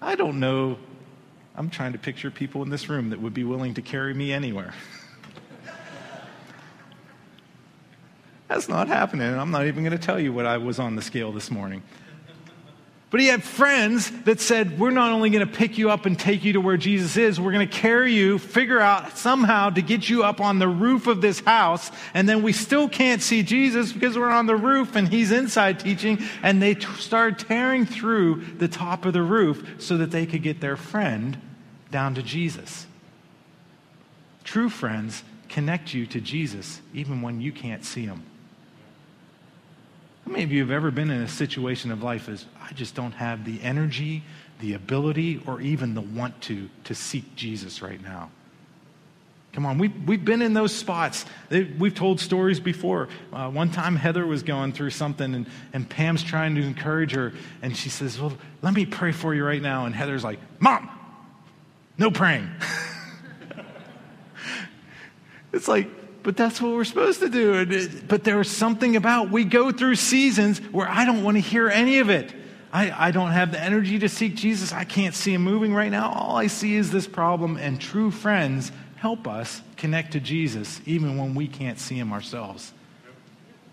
I 0.02 0.16
don't 0.16 0.40
know. 0.40 0.78
I'm 1.56 1.70
trying 1.70 1.92
to 1.92 1.98
picture 1.98 2.30
people 2.30 2.62
in 2.62 2.70
this 2.70 2.88
room 2.88 3.10
that 3.10 3.20
would 3.20 3.34
be 3.34 3.44
willing 3.44 3.74
to 3.74 3.82
carry 3.82 4.12
me 4.12 4.32
anywhere. 4.32 4.74
That's 8.54 8.68
not 8.68 8.86
happening. 8.86 9.26
And 9.26 9.40
I'm 9.40 9.50
not 9.50 9.66
even 9.66 9.82
going 9.82 9.98
to 9.98 10.04
tell 10.04 10.20
you 10.20 10.32
what 10.32 10.46
I 10.46 10.58
was 10.58 10.78
on 10.78 10.94
the 10.94 11.02
scale 11.02 11.32
this 11.32 11.50
morning. 11.50 11.82
But 13.10 13.18
he 13.18 13.26
had 13.26 13.42
friends 13.42 14.12
that 14.22 14.38
said, 14.38 14.78
We're 14.78 14.92
not 14.92 15.10
only 15.10 15.30
going 15.30 15.44
to 15.44 15.52
pick 15.52 15.76
you 15.76 15.90
up 15.90 16.06
and 16.06 16.16
take 16.16 16.44
you 16.44 16.52
to 16.52 16.60
where 16.60 16.76
Jesus 16.76 17.16
is, 17.16 17.40
we're 17.40 17.50
going 17.50 17.68
to 17.68 17.76
carry 17.76 18.12
you, 18.12 18.38
figure 18.38 18.78
out 18.78 19.18
somehow 19.18 19.70
to 19.70 19.82
get 19.82 20.08
you 20.08 20.22
up 20.22 20.40
on 20.40 20.60
the 20.60 20.68
roof 20.68 21.08
of 21.08 21.20
this 21.20 21.40
house. 21.40 21.90
And 22.14 22.28
then 22.28 22.44
we 22.44 22.52
still 22.52 22.88
can't 22.88 23.20
see 23.20 23.42
Jesus 23.42 23.92
because 23.92 24.16
we're 24.16 24.30
on 24.30 24.46
the 24.46 24.54
roof 24.54 24.94
and 24.94 25.08
he's 25.08 25.32
inside 25.32 25.80
teaching. 25.80 26.20
And 26.40 26.62
they 26.62 26.74
t- 26.74 26.86
started 26.98 27.40
tearing 27.40 27.86
through 27.86 28.44
the 28.58 28.68
top 28.68 29.04
of 29.04 29.14
the 29.14 29.22
roof 29.22 29.82
so 29.82 29.96
that 29.96 30.12
they 30.12 30.26
could 30.26 30.44
get 30.44 30.60
their 30.60 30.76
friend 30.76 31.38
down 31.90 32.14
to 32.14 32.22
Jesus. 32.22 32.86
True 34.44 34.68
friends 34.68 35.24
connect 35.48 35.92
you 35.92 36.06
to 36.06 36.20
Jesus 36.20 36.80
even 36.92 37.20
when 37.20 37.40
you 37.40 37.50
can't 37.50 37.84
see 37.84 38.04
him. 38.04 38.22
How 40.24 40.32
many 40.32 40.44
of 40.44 40.52
you 40.52 40.60
have 40.60 40.70
ever 40.70 40.90
been 40.90 41.10
in 41.10 41.20
a 41.20 41.28
situation 41.28 41.92
of 41.92 42.02
life 42.02 42.28
as 42.28 42.46
I 42.62 42.72
just 42.72 42.94
don't 42.94 43.12
have 43.12 43.44
the 43.44 43.60
energy, 43.62 44.22
the 44.60 44.72
ability, 44.72 45.42
or 45.46 45.60
even 45.60 45.94
the 45.94 46.00
want 46.00 46.40
to 46.42 46.70
to 46.84 46.94
seek 46.94 47.36
Jesus 47.36 47.82
right 47.82 48.02
now? 48.02 48.30
Come 49.52 49.66
on, 49.66 49.78
we, 49.78 49.88
we've 49.88 50.24
been 50.24 50.42
in 50.42 50.52
those 50.52 50.74
spots. 50.74 51.24
We've 51.50 51.94
told 51.94 52.18
stories 52.18 52.58
before. 52.58 53.08
Uh, 53.32 53.48
one 53.50 53.70
time, 53.70 53.94
Heather 53.94 54.26
was 54.26 54.42
going 54.42 54.72
through 54.72 54.90
something, 54.90 55.32
and, 55.32 55.46
and 55.72 55.88
Pam's 55.88 56.24
trying 56.24 56.56
to 56.56 56.62
encourage 56.62 57.12
her, 57.12 57.32
and 57.62 57.76
she 57.76 57.88
says, 57.88 58.20
Well, 58.20 58.32
let 58.62 58.74
me 58.74 58.84
pray 58.84 59.12
for 59.12 59.32
you 59.32 59.44
right 59.44 59.62
now. 59.62 59.84
And 59.86 59.94
Heather's 59.94 60.24
like, 60.24 60.40
Mom, 60.58 60.90
no 61.98 62.10
praying. 62.10 62.50
it's 65.52 65.68
like, 65.68 65.88
but 66.24 66.36
that's 66.36 66.60
what 66.60 66.72
we're 66.72 66.84
supposed 66.84 67.20
to 67.20 67.28
do. 67.28 67.54
It, 67.54 68.08
but 68.08 68.24
there's 68.24 68.50
something 68.50 68.96
about 68.96 69.30
we 69.30 69.44
go 69.44 69.70
through 69.70 69.94
seasons 69.94 70.58
where 70.58 70.88
I 70.88 71.04
don't 71.04 71.22
want 71.22 71.36
to 71.36 71.40
hear 71.40 71.68
any 71.68 71.98
of 71.98 72.10
it. 72.10 72.34
I, 72.72 73.08
I 73.08 73.10
don't 73.12 73.30
have 73.30 73.52
the 73.52 73.62
energy 73.62 74.00
to 74.00 74.08
seek 74.08 74.34
Jesus. 74.34 74.72
I 74.72 74.82
can't 74.82 75.14
see 75.14 75.34
him 75.34 75.42
moving 75.42 75.72
right 75.72 75.92
now. 75.92 76.10
All 76.10 76.36
I 76.36 76.48
see 76.48 76.74
is 76.74 76.90
this 76.90 77.06
problem, 77.06 77.56
and 77.56 77.80
true 77.80 78.10
friends 78.10 78.72
help 78.96 79.28
us 79.28 79.62
connect 79.76 80.12
to 80.12 80.20
Jesus 80.20 80.80
even 80.86 81.18
when 81.18 81.34
we 81.34 81.46
can't 81.46 81.78
see 81.78 81.96
him 81.96 82.12
ourselves. 82.12 82.72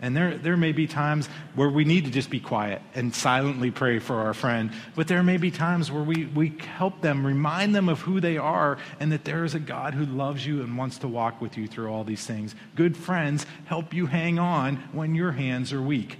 And 0.02 0.16
there, 0.16 0.36
there 0.36 0.56
may 0.56 0.72
be 0.72 0.88
times 0.88 1.28
where 1.54 1.70
we 1.70 1.84
need 1.84 2.06
to 2.06 2.10
just 2.10 2.28
be 2.28 2.40
quiet 2.40 2.82
and 2.92 3.14
silently 3.14 3.70
pray 3.70 4.00
for 4.00 4.16
our 4.16 4.34
friend. 4.34 4.72
But 4.96 5.06
there 5.06 5.22
may 5.22 5.36
be 5.36 5.52
times 5.52 5.92
where 5.92 6.02
we, 6.02 6.26
we 6.26 6.48
help 6.58 7.00
them, 7.00 7.24
remind 7.24 7.72
them 7.72 7.88
of 7.88 8.00
who 8.00 8.20
they 8.20 8.36
are, 8.36 8.78
and 8.98 9.12
that 9.12 9.24
there 9.24 9.44
is 9.44 9.54
a 9.54 9.60
God 9.60 9.94
who 9.94 10.04
loves 10.04 10.44
you 10.44 10.60
and 10.60 10.76
wants 10.76 10.98
to 10.98 11.08
walk 11.08 11.40
with 11.40 11.56
you 11.56 11.68
through 11.68 11.86
all 11.86 12.02
these 12.02 12.26
things. 12.26 12.56
Good 12.74 12.96
friends 12.96 13.46
help 13.66 13.94
you 13.94 14.06
hang 14.06 14.40
on 14.40 14.76
when 14.90 15.14
your 15.14 15.30
hands 15.30 15.72
are 15.72 15.80
weak. 15.80 16.18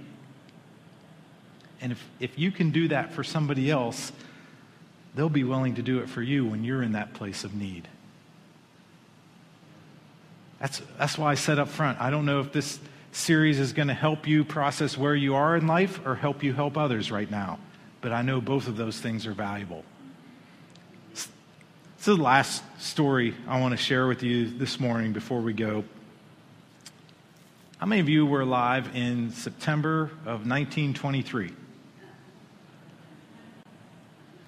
And 1.81 1.91
if, 1.91 2.09
if 2.21 2.39
you 2.39 2.51
can 2.51 2.71
do 2.71 2.87
that 2.87 3.11
for 3.11 3.25
somebody 3.25 3.69
else, 3.69 4.13
they'll 5.13 5.27
be 5.27 5.43
willing 5.43 5.75
to 5.75 5.81
do 5.81 5.99
it 5.99 6.09
for 6.09 6.21
you 6.21 6.45
when 6.45 6.63
you're 6.63 6.83
in 6.83 6.93
that 6.93 7.13
place 7.13 7.43
of 7.43 7.53
need. 7.53 7.89
That's, 10.61 10.81
that's 10.97 11.17
why 11.17 11.31
I 11.31 11.35
said 11.35 11.59
up 11.59 11.67
front, 11.67 11.99
I 11.99 12.09
don't 12.09 12.25
know 12.25 12.39
if 12.39 12.53
this 12.53 12.79
series 13.13 13.59
is 13.59 13.73
going 13.73 13.87
to 13.87 13.93
help 13.93 14.27
you 14.27 14.43
process 14.43 14.97
where 14.97 15.15
you 15.15 15.35
are 15.35 15.55
in 15.55 15.67
life 15.67 16.05
or 16.05 16.15
help 16.15 16.43
you 16.43 16.53
help 16.53 16.77
others 16.77 17.11
right 17.11 17.29
now. 17.29 17.59
But 18.01 18.11
I 18.11 18.21
know 18.21 18.41
both 18.41 18.67
of 18.67 18.75
those 18.75 18.99
things 18.99 19.25
are 19.25 19.33
valuable. 19.33 19.85
Is 21.13 21.29
the 22.03 22.15
last 22.15 22.63
story 22.79 23.33
I 23.47 23.61
want 23.61 23.71
to 23.71 23.77
share 23.77 24.07
with 24.07 24.23
you 24.23 24.49
this 24.49 24.79
morning 24.79 25.13
before 25.13 25.39
we 25.39 25.53
go. 25.53 25.85
How 27.77 27.85
many 27.85 28.01
of 28.01 28.09
you 28.09 28.25
were 28.25 28.41
alive 28.41 28.95
in 28.95 29.31
September 29.31 30.11
of 30.25 30.45
1923? 30.47 31.53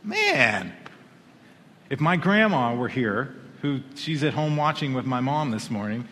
Man, 0.04 0.74
if 1.90 2.00
my 2.00 2.18
grandma 2.18 2.76
were 2.76 2.90
here, 2.90 3.36
who 3.62 3.80
she's 3.96 4.24
at 4.24 4.34
home 4.34 4.58
watching 4.58 4.94
with 4.94 5.06
my 5.06 5.20
mom 5.20 5.52
this 5.52 5.72
morning. 5.72 6.08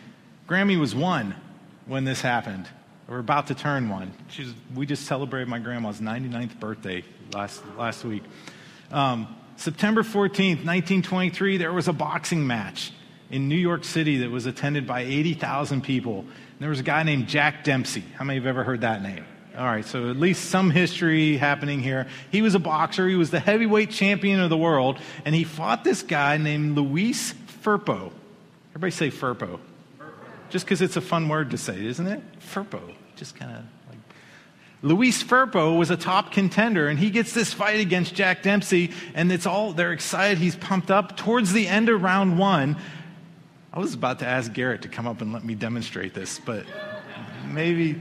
Grammy 0.48 0.80
was 0.80 0.96
one 0.96 1.36
when 1.86 2.04
this 2.04 2.22
happened. 2.22 2.68
We're 3.08 3.20
about 3.20 3.48
to 3.48 3.56
turn 3.56 3.90
one. 3.90 4.14
We 4.74 4.86
just 4.86 5.06
celebrated 5.06 5.48
my 5.48 5.60
grandma's 5.60 6.00
99th 6.00 6.60
birthday 6.60 7.04
last, 7.34 7.62
last 7.78 8.06
week. 8.06 8.24
Um, 8.92 9.36
September 9.58 10.04
14th, 10.04 10.66
1923, 10.66 11.58
there 11.58 11.74
was 11.74 11.88
a 11.88 11.94
boxing 11.94 12.48
match 12.48 12.94
in 13.30 13.50
New 13.50 13.58
York 13.58 13.84
City 13.84 14.18
that 14.20 14.32
was 14.32 14.46
attended 14.46 14.88
by 14.88 15.02
80,000 15.02 15.82
people. 15.82 16.20
And 16.20 16.60
there 16.60 16.70
was 16.70 16.80
a 16.80 16.84
guy 16.84 17.04
named 17.04 17.28
Jack 17.28 17.64
Dempsey. 17.64 18.04
How 18.16 18.24
many 18.24 18.40
have 18.40 18.48
ever 18.48 18.64
heard 18.64 18.82
that 18.82 19.02
name? 19.02 19.26
All 19.58 19.66
right, 19.66 19.86
so 19.86 20.10
at 20.10 20.18
least 20.18 20.50
some 20.50 20.72
history 20.72 21.38
happening 21.38 21.80
here. 21.80 22.08
He 22.32 22.42
was 22.42 22.56
a 22.56 22.60
boxer. 22.60 23.08
He 23.08 23.16
was 23.16 23.30
the 23.30 23.40
heavyweight 23.40 23.92
champion 23.92 24.40
of 24.40 24.50
the 24.50 24.58
world, 24.58 25.00
and 25.26 25.36
he 25.36 25.44
fought 25.44 25.84
this 25.84 26.02
guy 26.02 26.38
named 26.38 26.76
Luis 26.76 27.34
Firpo. 27.64 28.12
Everybody 28.72 28.92
say 28.92 29.12
Firpo. 29.12 29.60
Just 30.50 30.66
because 30.66 30.82
it's 30.82 30.98
a 30.98 31.02
fun 31.02 31.30
word 31.30 31.52
to 31.52 31.58
say, 31.58 31.86
isn't 31.86 32.08
it? 32.08 32.22
Firpo. 32.40 32.94
Just 33.16 33.36
kind 33.36 33.52
of 33.52 33.64
like. 33.90 34.00
Luis 34.82 35.24
Firpo 35.24 35.78
was 35.78 35.90
a 35.90 35.98
top 35.98 36.32
contender, 36.32 36.88
and 36.88 37.00
he 37.00 37.10
gets 37.10 37.34
this 37.34 37.54
fight 37.54 37.80
against 37.80 38.14
Jack 38.14 38.44
Dempsey, 38.44 38.92
and 39.16 39.32
it's 39.32 39.46
all, 39.46 39.74
they're 39.74 39.94
excited. 39.94 40.38
He's 40.38 40.56
pumped 40.56 40.92
up. 40.92 41.18
Towards 41.18 41.54
the 41.54 41.68
end 41.68 41.90
of 41.90 42.02
round 42.04 42.38
one, 42.38 42.78
I 43.72 43.80
was 43.80 43.94
about 43.94 44.20
to 44.20 44.28
ask 44.28 44.54
Garrett 44.54 44.84
to 44.84 44.90
come 44.90 45.08
up 45.08 45.22
and 45.22 45.34
let 45.34 45.44
me 45.44 45.56
demonstrate 45.56 46.14
this, 46.14 46.40
but 46.40 46.66
maybe 47.48 48.00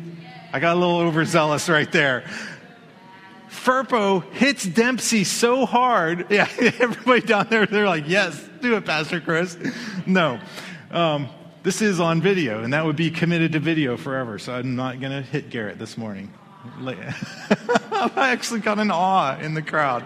I 0.52 0.60
got 0.60 0.76
a 0.76 0.78
little 0.78 0.98
overzealous 0.98 1.68
right 1.68 1.90
there. 1.90 2.24
Firpo 3.48 4.22
hits 4.32 4.64
Dempsey 4.64 5.24
so 5.24 5.66
hard. 5.66 6.26
Yeah, 6.30 6.48
everybody 6.58 7.20
down 7.20 7.46
there, 7.48 7.66
they're 7.66 7.86
like, 7.86 8.08
yes, 8.08 8.38
do 8.60 8.76
it, 8.76 8.84
Pastor 8.84 9.20
Chris. 9.20 9.56
No. 10.06 10.40
Um, 10.90 11.28
this 11.62 11.80
is 11.80 12.00
on 12.00 12.20
video, 12.20 12.62
and 12.62 12.72
that 12.72 12.84
would 12.84 12.96
be 12.96 13.10
committed 13.10 13.52
to 13.52 13.60
video 13.60 13.96
forever, 13.96 14.38
so 14.38 14.54
I'm 14.54 14.74
not 14.74 15.00
going 15.00 15.12
to 15.12 15.22
hit 15.22 15.50
Garrett 15.50 15.78
this 15.78 15.96
morning. 15.96 16.32
I 16.80 18.10
actually 18.16 18.60
got 18.60 18.78
an 18.78 18.90
awe 18.90 19.38
in 19.38 19.54
the 19.54 19.62
crowd. 19.62 20.04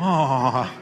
Aw. 0.00 0.80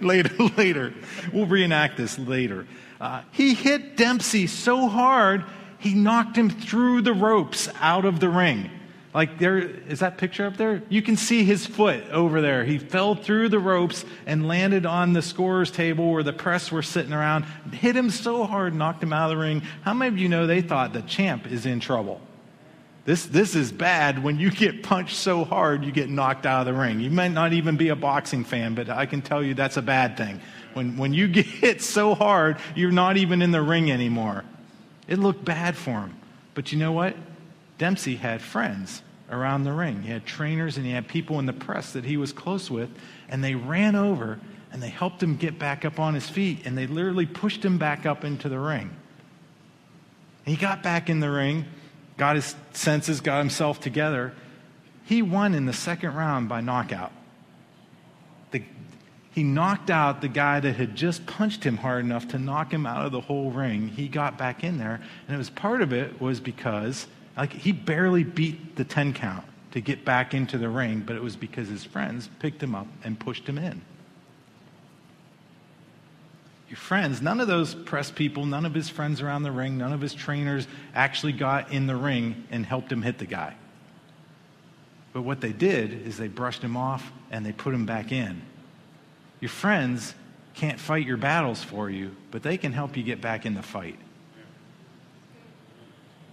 Later, 0.00 0.30
later. 0.56 0.94
We'll 1.32 1.46
reenact 1.46 1.96
this 1.96 2.18
later. 2.18 2.66
Uh, 3.00 3.22
he 3.32 3.54
hit 3.54 3.96
Dempsey 3.96 4.46
so 4.46 4.88
hard 4.88 5.44
he 5.78 5.94
knocked 5.94 6.36
him 6.36 6.50
through 6.50 7.02
the 7.02 7.14
ropes 7.14 7.68
out 7.80 8.04
of 8.04 8.20
the 8.20 8.28
ring. 8.28 8.70
Like 9.12 9.38
there 9.38 9.58
is 9.58 10.00
that 10.00 10.18
picture 10.18 10.46
up 10.46 10.56
there? 10.56 10.82
You 10.88 11.02
can 11.02 11.16
see 11.16 11.42
his 11.42 11.66
foot 11.66 12.08
over 12.10 12.40
there. 12.40 12.64
He 12.64 12.78
fell 12.78 13.16
through 13.16 13.48
the 13.48 13.58
ropes 13.58 14.04
and 14.24 14.46
landed 14.46 14.86
on 14.86 15.12
the 15.12 15.22
scorer's 15.22 15.70
table 15.70 16.12
where 16.12 16.22
the 16.22 16.32
press 16.32 16.70
were 16.70 16.82
sitting 16.82 17.12
around, 17.12 17.44
hit 17.72 17.96
him 17.96 18.10
so 18.10 18.44
hard, 18.44 18.74
knocked 18.74 19.02
him 19.02 19.12
out 19.12 19.30
of 19.30 19.36
the 19.36 19.42
ring. 19.42 19.62
How 19.82 19.94
many 19.94 20.08
of 20.08 20.18
you 20.18 20.28
know 20.28 20.46
they 20.46 20.62
thought 20.62 20.92
the 20.92 21.02
champ 21.02 21.50
is 21.50 21.66
in 21.66 21.80
trouble? 21.80 22.20
This, 23.04 23.26
this 23.26 23.56
is 23.56 23.72
bad. 23.72 24.22
When 24.22 24.38
you 24.38 24.50
get 24.50 24.84
punched 24.84 25.16
so 25.16 25.44
hard, 25.44 25.84
you 25.84 25.90
get 25.90 26.10
knocked 26.10 26.46
out 26.46 26.60
of 26.60 26.66
the 26.66 26.80
ring. 26.80 27.00
You 27.00 27.10
might 27.10 27.32
not 27.32 27.52
even 27.52 27.76
be 27.76 27.88
a 27.88 27.96
boxing 27.96 28.44
fan, 28.44 28.74
but 28.74 28.88
I 28.88 29.06
can 29.06 29.22
tell 29.22 29.42
you 29.42 29.54
that's 29.54 29.78
a 29.78 29.82
bad 29.82 30.16
thing. 30.16 30.40
When, 30.74 30.96
when 30.96 31.12
you 31.14 31.26
get 31.28 31.46
hit 31.46 31.82
so 31.82 32.14
hard, 32.14 32.58
you're 32.76 32.92
not 32.92 33.16
even 33.16 33.42
in 33.42 33.50
the 33.50 33.62
ring 33.62 33.90
anymore. 33.90 34.44
It 35.08 35.18
looked 35.18 35.44
bad 35.44 35.76
for 35.76 36.02
him. 36.02 36.14
But 36.54 36.70
you 36.70 36.78
know 36.78 36.92
what? 36.92 37.16
Dempsey 37.80 38.16
had 38.16 38.42
friends 38.42 39.02
around 39.30 39.64
the 39.64 39.72
ring. 39.72 40.02
He 40.02 40.10
had 40.10 40.26
trainers 40.26 40.76
and 40.76 40.84
he 40.84 40.92
had 40.92 41.08
people 41.08 41.38
in 41.38 41.46
the 41.46 41.54
press 41.54 41.94
that 41.94 42.04
he 42.04 42.18
was 42.18 42.30
close 42.30 42.70
with, 42.70 42.90
and 43.30 43.42
they 43.42 43.54
ran 43.54 43.96
over 43.96 44.38
and 44.70 44.82
they 44.82 44.90
helped 44.90 45.22
him 45.22 45.36
get 45.36 45.58
back 45.58 45.86
up 45.86 45.98
on 45.98 46.12
his 46.12 46.28
feet, 46.28 46.66
and 46.66 46.76
they 46.76 46.86
literally 46.86 47.24
pushed 47.24 47.64
him 47.64 47.78
back 47.78 48.04
up 48.04 48.22
into 48.22 48.50
the 48.50 48.58
ring. 48.58 48.90
he 50.44 50.56
got 50.56 50.82
back 50.82 51.08
in 51.08 51.20
the 51.20 51.30
ring, 51.30 51.64
got 52.18 52.36
his 52.36 52.54
senses, 52.74 53.22
got 53.22 53.38
himself 53.38 53.80
together. 53.80 54.34
He 55.06 55.22
won 55.22 55.54
in 55.54 55.64
the 55.64 55.72
second 55.72 56.14
round 56.14 56.50
by 56.50 56.60
knockout. 56.60 57.12
He 59.32 59.42
knocked 59.42 59.88
out 59.88 60.20
the 60.20 60.28
guy 60.28 60.60
that 60.60 60.76
had 60.76 60.94
just 60.96 61.24
punched 61.24 61.64
him 61.64 61.78
hard 61.78 62.04
enough 62.04 62.28
to 62.28 62.38
knock 62.38 62.74
him 62.74 62.84
out 62.84 63.06
of 63.06 63.12
the 63.12 63.22
whole 63.22 63.50
ring. 63.50 63.88
He 63.88 64.06
got 64.06 64.36
back 64.36 64.64
in 64.64 64.76
there, 64.76 65.00
and 65.26 65.34
it 65.34 65.38
was 65.38 65.48
part 65.48 65.80
of 65.80 65.94
it 65.94 66.20
was 66.20 66.40
because 66.40 67.06
like 67.40 67.54
he 67.54 67.72
barely 67.72 68.22
beat 68.22 68.76
the 68.76 68.84
10 68.84 69.14
count 69.14 69.46
to 69.70 69.80
get 69.80 70.04
back 70.04 70.34
into 70.34 70.58
the 70.58 70.68
ring, 70.68 71.00
but 71.00 71.16
it 71.16 71.22
was 71.22 71.36
because 71.36 71.68
his 71.68 71.82
friends 71.82 72.28
picked 72.38 72.62
him 72.62 72.74
up 72.74 72.86
and 73.02 73.18
pushed 73.18 73.48
him 73.48 73.56
in. 73.56 73.80
Your 76.68 76.76
friends, 76.76 77.22
none 77.22 77.40
of 77.40 77.48
those 77.48 77.74
press 77.74 78.10
people, 78.10 78.44
none 78.44 78.66
of 78.66 78.74
his 78.74 78.90
friends 78.90 79.22
around 79.22 79.44
the 79.44 79.52
ring, 79.52 79.78
none 79.78 79.94
of 79.94 80.02
his 80.02 80.12
trainers 80.12 80.68
actually 80.94 81.32
got 81.32 81.72
in 81.72 81.86
the 81.86 81.96
ring 81.96 82.44
and 82.50 82.66
helped 82.66 82.92
him 82.92 83.00
hit 83.00 83.16
the 83.16 83.24
guy. 83.24 83.54
But 85.14 85.22
what 85.22 85.40
they 85.40 85.54
did 85.54 86.06
is 86.06 86.18
they 86.18 86.28
brushed 86.28 86.60
him 86.60 86.76
off 86.76 87.10
and 87.30 87.46
they 87.46 87.52
put 87.52 87.72
him 87.72 87.86
back 87.86 88.12
in. 88.12 88.42
Your 89.40 89.48
friends 89.48 90.14
can't 90.52 90.78
fight 90.78 91.06
your 91.06 91.16
battles 91.16 91.64
for 91.64 91.88
you, 91.88 92.14
but 92.32 92.42
they 92.42 92.58
can 92.58 92.74
help 92.74 92.98
you 92.98 93.02
get 93.02 93.22
back 93.22 93.46
in 93.46 93.54
the 93.54 93.62
fight. 93.62 93.98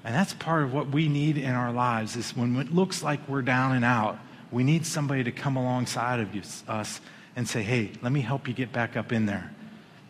And 0.04 0.16
that's 0.16 0.34
part 0.34 0.64
of 0.64 0.74
what 0.74 0.90
we 0.90 1.10
need 1.10 1.38
in 1.38 1.52
our 1.52 1.72
lives 1.72 2.16
is 2.16 2.36
when 2.36 2.56
it 2.58 2.74
looks 2.74 3.04
like 3.04 3.28
we're 3.28 3.42
down 3.42 3.76
and 3.76 3.84
out, 3.84 4.18
we 4.52 4.64
need 4.64 4.86
somebody 4.86 5.24
to 5.24 5.32
come 5.32 5.58
alongside 5.58 6.20
of 6.20 6.34
us 6.68 7.02
and 7.36 7.48
say, 7.48 7.62
hey, 7.62 7.92
let 8.02 8.12
me 8.12 8.22
help 8.22 8.48
you 8.48 8.54
get 8.54 8.72
back 8.72 8.96
up 8.96 9.12
in 9.12 9.26
there. 9.26 9.54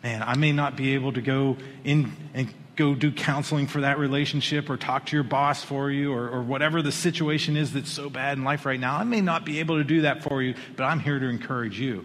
Man, 0.02 0.22
I 0.22 0.36
may 0.36 0.52
not 0.52 0.76
be 0.76 0.94
able 0.94 1.12
to 1.12 1.20
go 1.20 1.56
in 1.84 2.12
and 2.32 2.52
go 2.76 2.94
do 2.94 3.10
counseling 3.10 3.66
for 3.66 3.80
that 3.80 3.98
relationship 3.98 4.70
or 4.70 4.76
talk 4.76 5.06
to 5.06 5.16
your 5.16 5.24
boss 5.24 5.64
for 5.64 5.90
you 5.90 6.12
or, 6.12 6.28
or 6.28 6.42
whatever 6.42 6.80
the 6.80 6.92
situation 6.92 7.56
is 7.56 7.72
that's 7.72 7.90
so 7.90 8.08
bad 8.08 8.38
in 8.38 8.44
life 8.44 8.64
right 8.64 8.78
now. 8.78 8.96
I 8.96 9.02
may 9.02 9.20
not 9.20 9.44
be 9.44 9.58
able 9.58 9.78
to 9.78 9.84
do 9.84 10.02
that 10.02 10.22
for 10.22 10.40
you, 10.40 10.54
but 10.76 10.84
I'm 10.84 11.00
here 11.00 11.18
to 11.18 11.26
encourage 11.26 11.80
you. 11.80 12.04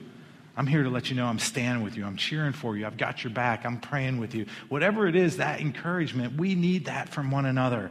I'm 0.56 0.68
here 0.68 0.84
to 0.84 0.90
let 0.90 1.10
you 1.10 1.16
know 1.16 1.26
I'm 1.26 1.40
standing 1.40 1.84
with 1.84 1.98
you. 1.98 2.06
I'm 2.06 2.16
cheering 2.16 2.54
for 2.54 2.78
you. 2.78 2.86
I've 2.86 2.98
got 2.98 3.24
your 3.24 3.34
back. 3.34 3.66
I'm 3.66 3.80
praying 3.80 4.20
with 4.20 4.36
you. 4.36 4.46
Whatever 4.70 5.08
it 5.08 5.16
is, 5.16 5.38
that 5.38 5.62
encouragement, 5.62 6.38
we 6.38 6.54
need 6.54 6.86
that 6.86 7.10
from 7.10 7.32
one 7.32 7.46
another 7.46 7.90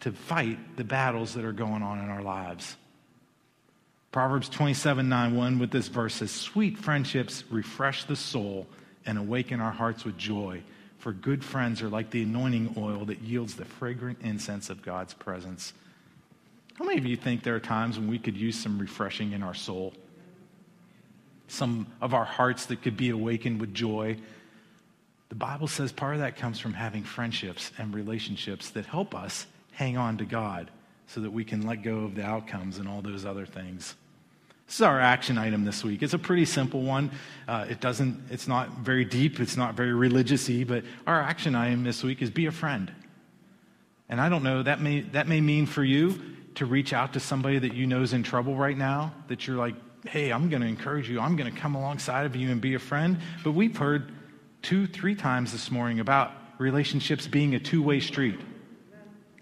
to 0.00 0.12
fight 0.12 0.76
the 0.76 0.84
battles 0.84 1.34
that 1.34 1.44
are 1.44 1.52
going 1.52 1.82
on 1.82 1.98
in 1.98 2.08
our 2.08 2.22
lives. 2.22 2.76
Proverbs 4.12 4.48
27 4.48 5.08
9 5.08 5.36
1 5.36 5.58
with 5.58 5.70
this 5.70 5.88
verse 5.88 6.14
says, 6.14 6.30
Sweet 6.30 6.78
friendships 6.78 7.44
refresh 7.50 8.04
the 8.04 8.16
soul 8.16 8.66
and 9.04 9.18
awaken 9.18 9.60
our 9.60 9.72
hearts 9.72 10.04
with 10.04 10.16
joy. 10.16 10.62
For 10.98 11.12
good 11.12 11.44
friends 11.44 11.82
are 11.82 11.88
like 11.88 12.10
the 12.10 12.22
anointing 12.22 12.74
oil 12.78 13.04
that 13.06 13.20
yields 13.20 13.56
the 13.56 13.64
fragrant 13.64 14.18
incense 14.22 14.70
of 14.70 14.82
God's 14.82 15.12
presence. 15.12 15.72
How 16.74 16.84
many 16.84 16.98
of 16.98 17.06
you 17.06 17.16
think 17.16 17.42
there 17.42 17.54
are 17.56 17.60
times 17.60 17.98
when 17.98 18.08
we 18.08 18.18
could 18.18 18.36
use 18.36 18.58
some 18.58 18.78
refreshing 18.78 19.32
in 19.32 19.42
our 19.42 19.54
soul? 19.54 19.92
Some 21.48 21.86
of 22.00 22.14
our 22.14 22.24
hearts 22.24 22.66
that 22.66 22.82
could 22.82 22.96
be 22.96 23.10
awakened 23.10 23.60
with 23.60 23.74
joy. 23.74 24.16
The 25.28 25.34
Bible 25.34 25.68
says 25.68 25.92
part 25.92 26.14
of 26.14 26.20
that 26.20 26.36
comes 26.36 26.58
from 26.58 26.74
having 26.74 27.04
friendships 27.04 27.72
and 27.78 27.94
relationships 27.94 28.70
that 28.70 28.86
help 28.86 29.14
us 29.14 29.46
hang 29.72 29.96
on 29.96 30.18
to 30.18 30.24
God 30.24 30.70
so 31.06 31.20
that 31.20 31.30
we 31.30 31.44
can 31.44 31.66
let 31.66 31.82
go 31.82 32.00
of 32.00 32.14
the 32.14 32.24
outcomes 32.24 32.78
and 32.78 32.88
all 32.88 33.02
those 33.02 33.24
other 33.24 33.46
things. 33.46 33.94
This 34.66 34.76
is 34.76 34.82
our 34.82 35.00
action 35.00 35.38
item 35.38 35.64
this 35.64 35.84
week. 35.84 36.02
It's 36.02 36.14
a 36.14 36.18
pretty 36.18 36.44
simple 36.44 36.82
one. 36.82 37.12
Uh, 37.46 37.66
it 37.70 37.80
doesn't, 37.80 38.20
it's 38.30 38.48
not 38.48 38.78
very 38.78 39.04
deep, 39.04 39.38
it's 39.38 39.56
not 39.56 39.74
very 39.74 39.92
religious 39.92 40.48
but 40.66 40.82
our 41.06 41.20
action 41.20 41.54
item 41.54 41.84
this 41.84 42.02
week 42.02 42.20
is 42.20 42.30
be 42.30 42.46
a 42.46 42.52
friend. 42.52 42.92
And 44.08 44.20
I 44.20 44.28
don't 44.28 44.42
know, 44.42 44.62
that 44.62 44.80
may, 44.80 45.00
that 45.00 45.28
may 45.28 45.40
mean 45.40 45.66
for 45.66 45.84
you 45.84 46.20
to 46.56 46.66
reach 46.66 46.92
out 46.92 47.12
to 47.12 47.20
somebody 47.20 47.58
that 47.58 47.74
you 47.74 47.86
know 47.86 48.02
is 48.02 48.12
in 48.12 48.22
trouble 48.22 48.56
right 48.56 48.76
now, 48.76 49.12
that 49.28 49.46
you're 49.46 49.56
like, 49.56 49.74
hey, 50.08 50.30
I'm 50.30 50.48
going 50.48 50.62
to 50.62 50.68
encourage 50.68 51.08
you, 51.08 51.20
I'm 51.20 51.36
going 51.36 51.52
to 51.52 51.60
come 51.60 51.74
alongside 51.74 52.26
of 52.26 52.36
you 52.36 52.50
and 52.50 52.60
be 52.60 52.74
a 52.74 52.78
friend. 52.78 53.18
But 53.44 53.52
we've 53.52 53.76
heard 53.76 54.12
two, 54.62 54.86
three 54.86 55.14
times 55.14 55.52
this 55.52 55.70
morning 55.70 56.00
about 56.00 56.32
relationships 56.58 57.26
being 57.26 57.54
a 57.54 57.60
two 57.60 57.82
way 57.82 58.00
street. 58.00 58.40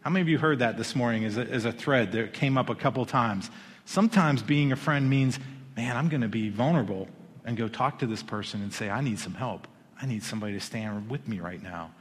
How 0.03 0.11
many 0.11 0.21
of 0.21 0.29
you 0.29 0.39
heard 0.39 0.59
that 0.59 0.77
this 0.77 0.95
morning 0.95 1.25
as 1.25 1.39
a, 1.39 1.51
as 1.51 1.65
a 1.65 1.73
thread 1.73 2.13
that 2.13 2.35
came 2.35 2.59
up 2.59 2.69
a 2.69 2.75
couple 2.75 3.07
times? 3.07 3.51
Sometimes 3.87 4.43
being 4.43 4.73
a 4.73 4.77
friend 4.77 5.09
means, 5.09 5.39
man, 5.77 5.97
I'm 5.97 6.09
going 6.09 6.21
to 6.21 6.29
be 6.29 6.51
vulnerable 6.51 7.09
and 7.45 7.57
go 7.57 7.69
talk 7.69 7.99
to 8.01 8.07
this 8.07 8.23
person 8.23 8.63
and 8.63 8.73
say, 8.73 8.91
I 8.91 9.01
need 9.01 9.19
some 9.19 9.35
help. 9.35 9.67
I 10.01 10.07
need 10.07 10.23
somebody 10.23 10.53
to 10.55 10.61
stand 10.61 11.09
with 11.09 11.27
me 11.29 11.41
right 11.41 11.63
now. 11.63 11.93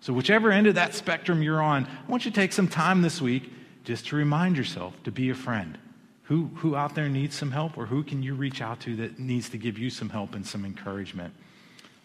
So, 0.00 0.12
whichever 0.12 0.50
end 0.50 0.66
of 0.66 0.74
that 0.74 0.94
spectrum 0.94 1.42
you're 1.42 1.62
on, 1.62 1.86
I 1.86 2.10
want 2.10 2.24
you 2.24 2.30
to 2.30 2.34
take 2.34 2.52
some 2.52 2.68
time 2.68 3.02
this 3.02 3.20
week 3.20 3.52
just 3.84 4.08
to 4.08 4.16
remind 4.16 4.56
yourself 4.56 5.00
to 5.04 5.12
be 5.12 5.30
a 5.30 5.34
friend. 5.34 5.78
Who, 6.24 6.50
who 6.56 6.74
out 6.74 6.94
there 6.94 7.08
needs 7.08 7.36
some 7.36 7.50
help, 7.50 7.76
or 7.76 7.86
who 7.86 8.02
can 8.02 8.22
you 8.22 8.34
reach 8.34 8.62
out 8.62 8.80
to 8.80 8.96
that 8.96 9.18
needs 9.18 9.50
to 9.50 9.58
give 9.58 9.78
you 9.78 9.90
some 9.90 10.08
help 10.08 10.34
and 10.34 10.46
some 10.46 10.64
encouragement? 10.64 11.34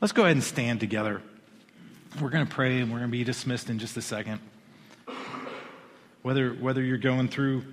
Let's 0.01 0.11
go 0.11 0.23
ahead 0.23 0.35
and 0.35 0.43
stand 0.43 0.81
together. 0.81 1.21
We're 2.19 2.29
going 2.29 2.45
to 2.45 2.53
pray 2.53 2.79
and 2.79 2.91
we're 2.91 2.99
going 2.99 3.11
to 3.11 3.17
be 3.17 3.23
dismissed 3.23 3.69
in 3.69 3.79
just 3.79 3.95
a 3.95 4.01
second. 4.01 4.41
Whether, 6.21 6.49
whether 6.51 6.83
you're 6.83 6.97
going 6.97 7.29
through 7.29 7.63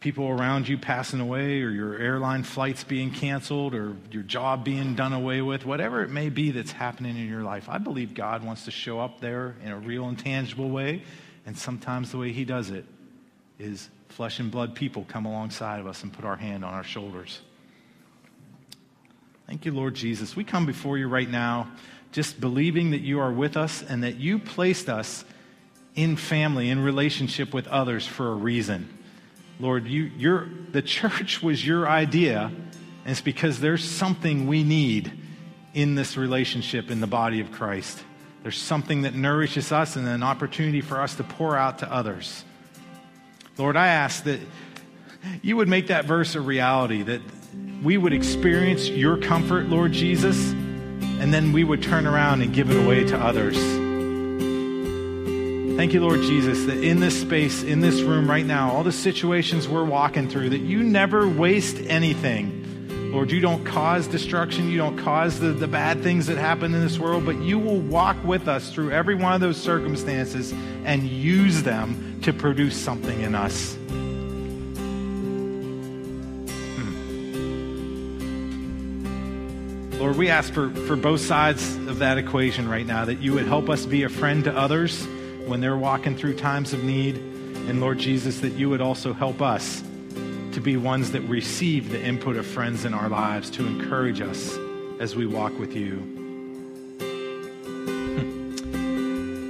people 0.00 0.28
around 0.28 0.66
you 0.66 0.78
passing 0.78 1.20
away 1.20 1.60
or 1.60 1.68
your 1.68 1.98
airline 1.98 2.42
flights 2.42 2.84
being 2.84 3.10
canceled 3.10 3.74
or 3.74 3.96
your 4.10 4.22
job 4.22 4.64
being 4.64 4.94
done 4.94 5.12
away 5.12 5.42
with, 5.42 5.66
whatever 5.66 6.02
it 6.02 6.08
may 6.08 6.30
be 6.30 6.52
that's 6.52 6.72
happening 6.72 7.18
in 7.18 7.28
your 7.28 7.42
life, 7.42 7.68
I 7.68 7.76
believe 7.76 8.14
God 8.14 8.42
wants 8.42 8.64
to 8.64 8.70
show 8.70 8.98
up 8.98 9.20
there 9.20 9.56
in 9.62 9.72
a 9.72 9.78
real 9.78 10.08
and 10.08 10.18
tangible 10.18 10.70
way. 10.70 11.02
And 11.44 11.56
sometimes 11.56 12.12
the 12.12 12.18
way 12.18 12.32
He 12.32 12.46
does 12.46 12.70
it 12.70 12.86
is 13.58 13.90
flesh 14.10 14.38
and 14.40 14.50
blood 14.50 14.74
people 14.74 15.04
come 15.08 15.24
alongside 15.24 15.80
of 15.80 15.86
us 15.86 16.02
and 16.02 16.12
put 16.12 16.24
our 16.24 16.36
hand 16.36 16.64
on 16.64 16.74
our 16.74 16.84
shoulders. 16.84 17.40
Thank 19.46 19.64
you, 19.64 19.72
Lord 19.72 19.94
Jesus. 19.94 20.36
We 20.36 20.44
come 20.44 20.66
before 20.66 20.98
you 20.98 21.08
right 21.08 21.28
now 21.28 21.70
just 22.12 22.40
believing 22.40 22.90
that 22.90 23.00
you 23.00 23.20
are 23.20 23.32
with 23.32 23.56
us 23.56 23.82
and 23.82 24.02
that 24.02 24.16
you 24.16 24.38
placed 24.38 24.88
us 24.88 25.24
in 25.94 26.16
family, 26.16 26.70
in 26.70 26.80
relationship 26.80 27.54
with 27.54 27.66
others 27.68 28.06
for 28.06 28.30
a 28.32 28.34
reason. 28.34 28.88
Lord, 29.58 29.86
you, 29.86 30.48
the 30.72 30.82
church 30.82 31.42
was 31.42 31.64
your 31.64 31.88
idea, 31.88 32.44
and 32.44 33.06
it's 33.06 33.20
because 33.20 33.60
there's 33.60 33.84
something 33.84 34.46
we 34.46 34.62
need 34.62 35.12
in 35.74 35.94
this 35.94 36.16
relationship 36.16 36.90
in 36.90 37.00
the 37.00 37.06
body 37.06 37.40
of 37.40 37.52
Christ. 37.52 38.02
There's 38.42 38.58
something 38.58 39.02
that 39.02 39.14
nourishes 39.14 39.70
us 39.70 39.96
and 39.96 40.08
an 40.08 40.22
opportunity 40.22 40.80
for 40.80 41.00
us 41.00 41.14
to 41.16 41.24
pour 41.24 41.56
out 41.56 41.78
to 41.78 41.92
others. 41.92 42.44
Lord, 43.60 43.76
I 43.76 43.88
ask 43.88 44.24
that 44.24 44.40
you 45.42 45.54
would 45.58 45.68
make 45.68 45.88
that 45.88 46.06
verse 46.06 46.34
a 46.34 46.40
reality, 46.40 47.02
that 47.02 47.20
we 47.82 47.98
would 47.98 48.14
experience 48.14 48.88
your 48.88 49.18
comfort, 49.18 49.66
Lord 49.66 49.92
Jesus, 49.92 50.52
and 50.52 51.30
then 51.30 51.52
we 51.52 51.62
would 51.62 51.82
turn 51.82 52.06
around 52.06 52.40
and 52.40 52.54
give 52.54 52.70
it 52.70 52.82
away 52.82 53.04
to 53.04 53.18
others. 53.18 53.58
Thank 55.76 55.92
you, 55.92 56.00
Lord 56.00 56.22
Jesus, 56.22 56.64
that 56.64 56.82
in 56.82 57.00
this 57.00 57.20
space, 57.20 57.62
in 57.62 57.80
this 57.80 58.00
room 58.00 58.30
right 58.30 58.46
now, 58.46 58.70
all 58.70 58.82
the 58.82 58.92
situations 58.92 59.68
we're 59.68 59.84
walking 59.84 60.30
through, 60.30 60.48
that 60.50 60.62
you 60.62 60.82
never 60.82 61.28
waste 61.28 61.76
anything. 61.86 63.12
Lord, 63.12 63.30
you 63.30 63.40
don't 63.40 63.62
cause 63.66 64.06
destruction. 64.06 64.70
You 64.70 64.78
don't 64.78 64.96
cause 64.96 65.38
the, 65.38 65.48
the 65.52 65.68
bad 65.68 66.02
things 66.02 66.28
that 66.28 66.38
happen 66.38 66.72
in 66.74 66.80
this 66.80 66.98
world, 66.98 67.26
but 67.26 67.36
you 67.42 67.58
will 67.58 67.80
walk 67.80 68.16
with 68.24 68.48
us 68.48 68.72
through 68.72 68.92
every 68.92 69.16
one 69.16 69.34
of 69.34 69.42
those 69.42 69.58
circumstances 69.58 70.52
and 70.84 71.02
use 71.02 71.62
them 71.62 72.09
to 72.22 72.32
produce 72.32 72.76
something 72.76 73.22
in 73.22 73.34
us. 73.34 73.74
Hmm. 76.76 77.18
Lord, 79.98 80.16
we 80.16 80.28
ask 80.28 80.52
for, 80.52 80.70
for 80.70 80.96
both 80.96 81.20
sides 81.20 81.76
of 81.76 82.00
that 82.00 82.18
equation 82.18 82.68
right 82.68 82.86
now 82.86 83.06
that 83.06 83.20
you 83.20 83.32
would 83.34 83.46
help 83.46 83.70
us 83.70 83.86
be 83.86 84.02
a 84.02 84.08
friend 84.08 84.44
to 84.44 84.56
others 84.56 85.06
when 85.46 85.60
they're 85.60 85.78
walking 85.78 86.16
through 86.16 86.36
times 86.36 86.72
of 86.72 86.84
need. 86.84 87.16
And 87.16 87.80
Lord 87.80 87.98
Jesus, 87.98 88.40
that 88.40 88.52
you 88.52 88.68
would 88.68 88.80
also 88.80 89.12
help 89.12 89.40
us 89.40 89.82
to 90.52 90.60
be 90.60 90.76
ones 90.76 91.12
that 91.12 91.20
receive 91.22 91.90
the 91.90 92.02
input 92.02 92.36
of 92.36 92.46
friends 92.46 92.84
in 92.84 92.92
our 92.92 93.08
lives 93.08 93.48
to 93.50 93.66
encourage 93.66 94.20
us 94.20 94.56
as 94.98 95.16
we 95.16 95.26
walk 95.26 95.58
with 95.58 95.74
you. 95.74 96.16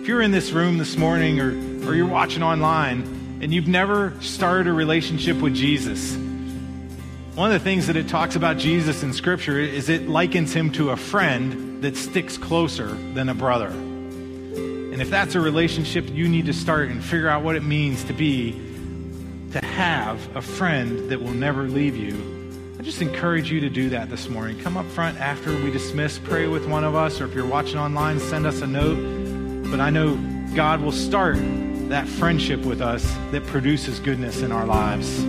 if 0.01 0.09
you're 0.09 0.23
in 0.23 0.31
this 0.31 0.53
room 0.53 0.79
this 0.79 0.97
morning 0.97 1.41
or, 1.41 1.70
or 1.87 1.95
you're 1.95 2.07
watching 2.07 2.43
online 2.43 3.39
and 3.43 3.55
you've 3.55 3.69
never 3.69 4.15
started 4.21 4.67
a 4.67 4.73
relationship 4.73 5.39
with 5.39 5.55
Jesus, 5.55 6.17
one 7.35 7.53
of 7.53 7.59
the 7.59 7.65
things 7.65 7.87
that 7.87 7.97
it 7.97 8.09
talks 8.09 8.37
about 8.37 8.59
Jesus 8.59 9.03
in 9.03 9.13
Scripture 9.13 9.59
is 9.59 9.89
it 9.89 10.09
likens 10.09 10.53
him 10.53 10.73
to 10.73 10.91
a 10.91 10.97
friend 10.97 11.83
that 11.83 11.97
sticks 11.97 12.37
closer 12.37 12.89
than 13.15 13.29
a 13.29 13.35
brother. 13.35 13.69
And 13.69 15.01
if 15.01 15.09
that's 15.09 15.35
a 15.35 15.41
relationship 15.41 16.11
you 16.11 16.29
need 16.29 16.47
to 16.47 16.53
start 16.53 16.91
and 16.91 17.03
figure 17.03 17.29
out 17.29 17.43
what 17.43 17.57
it 17.57 17.63
means 17.63 18.05
to 18.05 18.13
be, 18.13 18.53
to 19.53 19.65
have 19.65 20.37
a 20.37 20.43
friend 20.43 21.09
that 21.11 21.23
will 21.23 21.33
never 21.33 21.63
leave 21.63 21.97
you, 21.97 22.41
I 22.79 22.83
just 22.83 23.01
encourage 23.01 23.51
you 23.51 23.61
to 23.61 23.71
do 23.71 23.91
that 23.91 24.11
this 24.11 24.29
morning. 24.29 24.59
Come 24.61 24.77
up 24.77 24.87
front 24.87 25.19
after 25.21 25.55
we 25.63 25.71
dismiss, 25.71 26.19
pray 26.19 26.47
with 26.47 26.67
one 26.69 26.83
of 26.83 26.95
us, 26.95 27.21
or 27.21 27.27
if 27.27 27.35
you're 27.35 27.47
watching 27.47 27.79
online, 27.79 28.19
send 28.21 28.47
us 28.47 28.61
a 28.61 28.67
note. 28.67 29.71
But 29.71 29.81
I 29.81 29.91
know 29.91 30.17
God 30.55 30.81
will 30.81 30.93
start 30.93 31.39
that 31.91 32.09
friendship 32.09 32.61
with 32.61 32.81
us 32.81 33.05
that 33.33 33.45
produces 33.47 33.99
goodness 33.99 34.43
in 34.43 34.53
our 34.53 34.65
lives. 34.65 35.23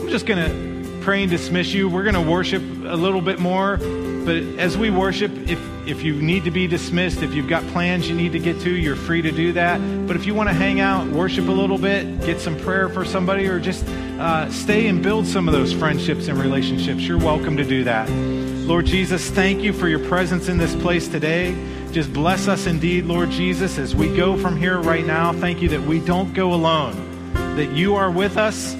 I'm 0.00 0.08
just 0.08 0.26
going 0.26 0.44
to 0.44 1.02
pray 1.02 1.22
and 1.22 1.30
dismiss 1.30 1.72
you. 1.72 1.88
We're 1.88 2.02
going 2.02 2.14
to 2.14 2.30
worship 2.30 2.62
a 2.62 2.96
little 2.96 3.20
bit 3.20 3.38
more. 3.38 3.76
But 3.76 4.38
as 4.58 4.76
we 4.76 4.90
worship, 4.90 5.30
if, 5.48 5.60
if 5.86 6.02
you 6.02 6.20
need 6.20 6.44
to 6.44 6.50
be 6.50 6.66
dismissed, 6.66 7.22
if 7.22 7.32
you've 7.32 7.48
got 7.48 7.64
plans 7.68 8.08
you 8.08 8.14
need 8.16 8.32
to 8.32 8.40
get 8.40 8.60
to, 8.62 8.70
you're 8.70 8.96
free 8.96 9.22
to 9.22 9.30
do 9.30 9.52
that. 9.52 9.78
But 10.08 10.16
if 10.16 10.26
you 10.26 10.34
want 10.34 10.48
to 10.48 10.54
hang 10.54 10.80
out, 10.80 11.06
worship 11.08 11.46
a 11.46 11.52
little 11.52 11.78
bit, 11.78 12.22
get 12.22 12.40
some 12.40 12.58
prayer 12.58 12.88
for 12.88 13.04
somebody, 13.04 13.46
or 13.46 13.60
just 13.60 13.86
uh, 14.18 14.50
stay 14.50 14.88
and 14.88 15.00
build 15.02 15.26
some 15.26 15.46
of 15.46 15.52
those 15.52 15.72
friendships 15.72 16.26
and 16.26 16.38
relationships, 16.38 17.02
you're 17.02 17.18
welcome 17.18 17.56
to 17.56 17.64
do 17.64 17.84
that. 17.84 18.10
Lord 18.10 18.86
Jesus, 18.86 19.30
thank 19.30 19.62
you 19.62 19.72
for 19.72 19.86
your 19.86 20.00
presence 20.08 20.48
in 20.48 20.58
this 20.58 20.74
place 20.74 21.06
today. 21.06 21.54
Just 21.96 22.12
bless 22.12 22.46
us 22.46 22.66
indeed, 22.66 23.06
Lord 23.06 23.30
Jesus, 23.30 23.78
as 23.78 23.96
we 23.96 24.14
go 24.14 24.36
from 24.36 24.58
here 24.58 24.78
right 24.78 25.06
now. 25.06 25.32
Thank 25.32 25.62
you 25.62 25.70
that 25.70 25.80
we 25.80 25.98
don't 25.98 26.34
go 26.34 26.52
alone, 26.52 27.32
that 27.56 27.72
you 27.72 27.94
are 27.94 28.10
with 28.10 28.36
us 28.36 28.74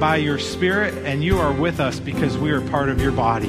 by 0.00 0.16
your 0.16 0.40
Spirit, 0.40 0.92
and 1.06 1.22
you 1.22 1.38
are 1.38 1.52
with 1.52 1.78
us 1.78 2.00
because 2.00 2.36
we 2.36 2.50
are 2.50 2.60
part 2.60 2.88
of 2.88 3.00
your 3.00 3.12
body. 3.12 3.46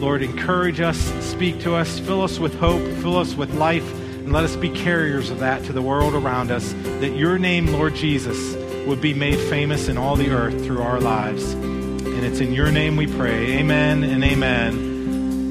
Lord, 0.00 0.24
encourage 0.24 0.80
us, 0.80 0.98
speak 1.24 1.60
to 1.60 1.76
us, 1.76 2.00
fill 2.00 2.22
us 2.22 2.40
with 2.40 2.58
hope, 2.58 2.82
fill 3.00 3.16
us 3.16 3.36
with 3.36 3.54
life, 3.54 3.88
and 3.94 4.32
let 4.32 4.42
us 4.42 4.56
be 4.56 4.68
carriers 4.68 5.30
of 5.30 5.38
that 5.38 5.62
to 5.66 5.72
the 5.72 5.82
world 5.82 6.14
around 6.14 6.50
us, 6.50 6.72
that 6.98 7.14
your 7.16 7.38
name, 7.38 7.68
Lord 7.68 7.94
Jesus, 7.94 8.56
would 8.88 9.00
be 9.00 9.14
made 9.14 9.38
famous 9.48 9.86
in 9.86 9.96
all 9.96 10.16
the 10.16 10.30
earth 10.30 10.64
through 10.64 10.82
our 10.82 10.98
lives. 10.98 11.52
And 11.52 12.24
it's 12.26 12.40
in 12.40 12.52
your 12.52 12.72
name 12.72 12.96
we 12.96 13.06
pray. 13.06 13.58
Amen 13.58 14.02
and 14.02 14.24
amen. 14.24 14.89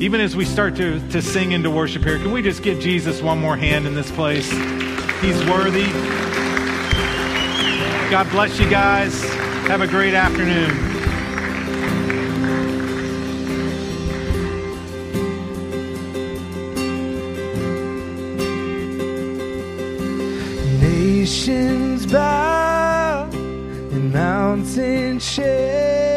Even 0.01 0.21
as 0.21 0.33
we 0.33 0.45
start 0.45 0.77
to, 0.77 1.05
to 1.09 1.21
sing 1.21 1.51
into 1.51 1.69
worship 1.69 2.05
here, 2.05 2.17
can 2.19 2.31
we 2.31 2.41
just 2.41 2.63
give 2.63 2.79
Jesus 2.79 3.21
one 3.21 3.37
more 3.37 3.57
hand 3.57 3.85
in 3.85 3.95
this 3.95 4.09
place? 4.09 4.49
He's 5.19 5.37
worthy. 5.49 5.87
God 8.09 8.29
bless 8.31 8.57
you 8.57 8.69
guys. 8.69 9.21
Have 9.67 9.81
a 9.81 9.87
great 9.87 10.13
afternoon. 10.13 10.69
Nations 20.79 22.05
bow 22.05 23.29
and 23.33 24.13
mountains 24.13 25.29
shake. 25.29 26.08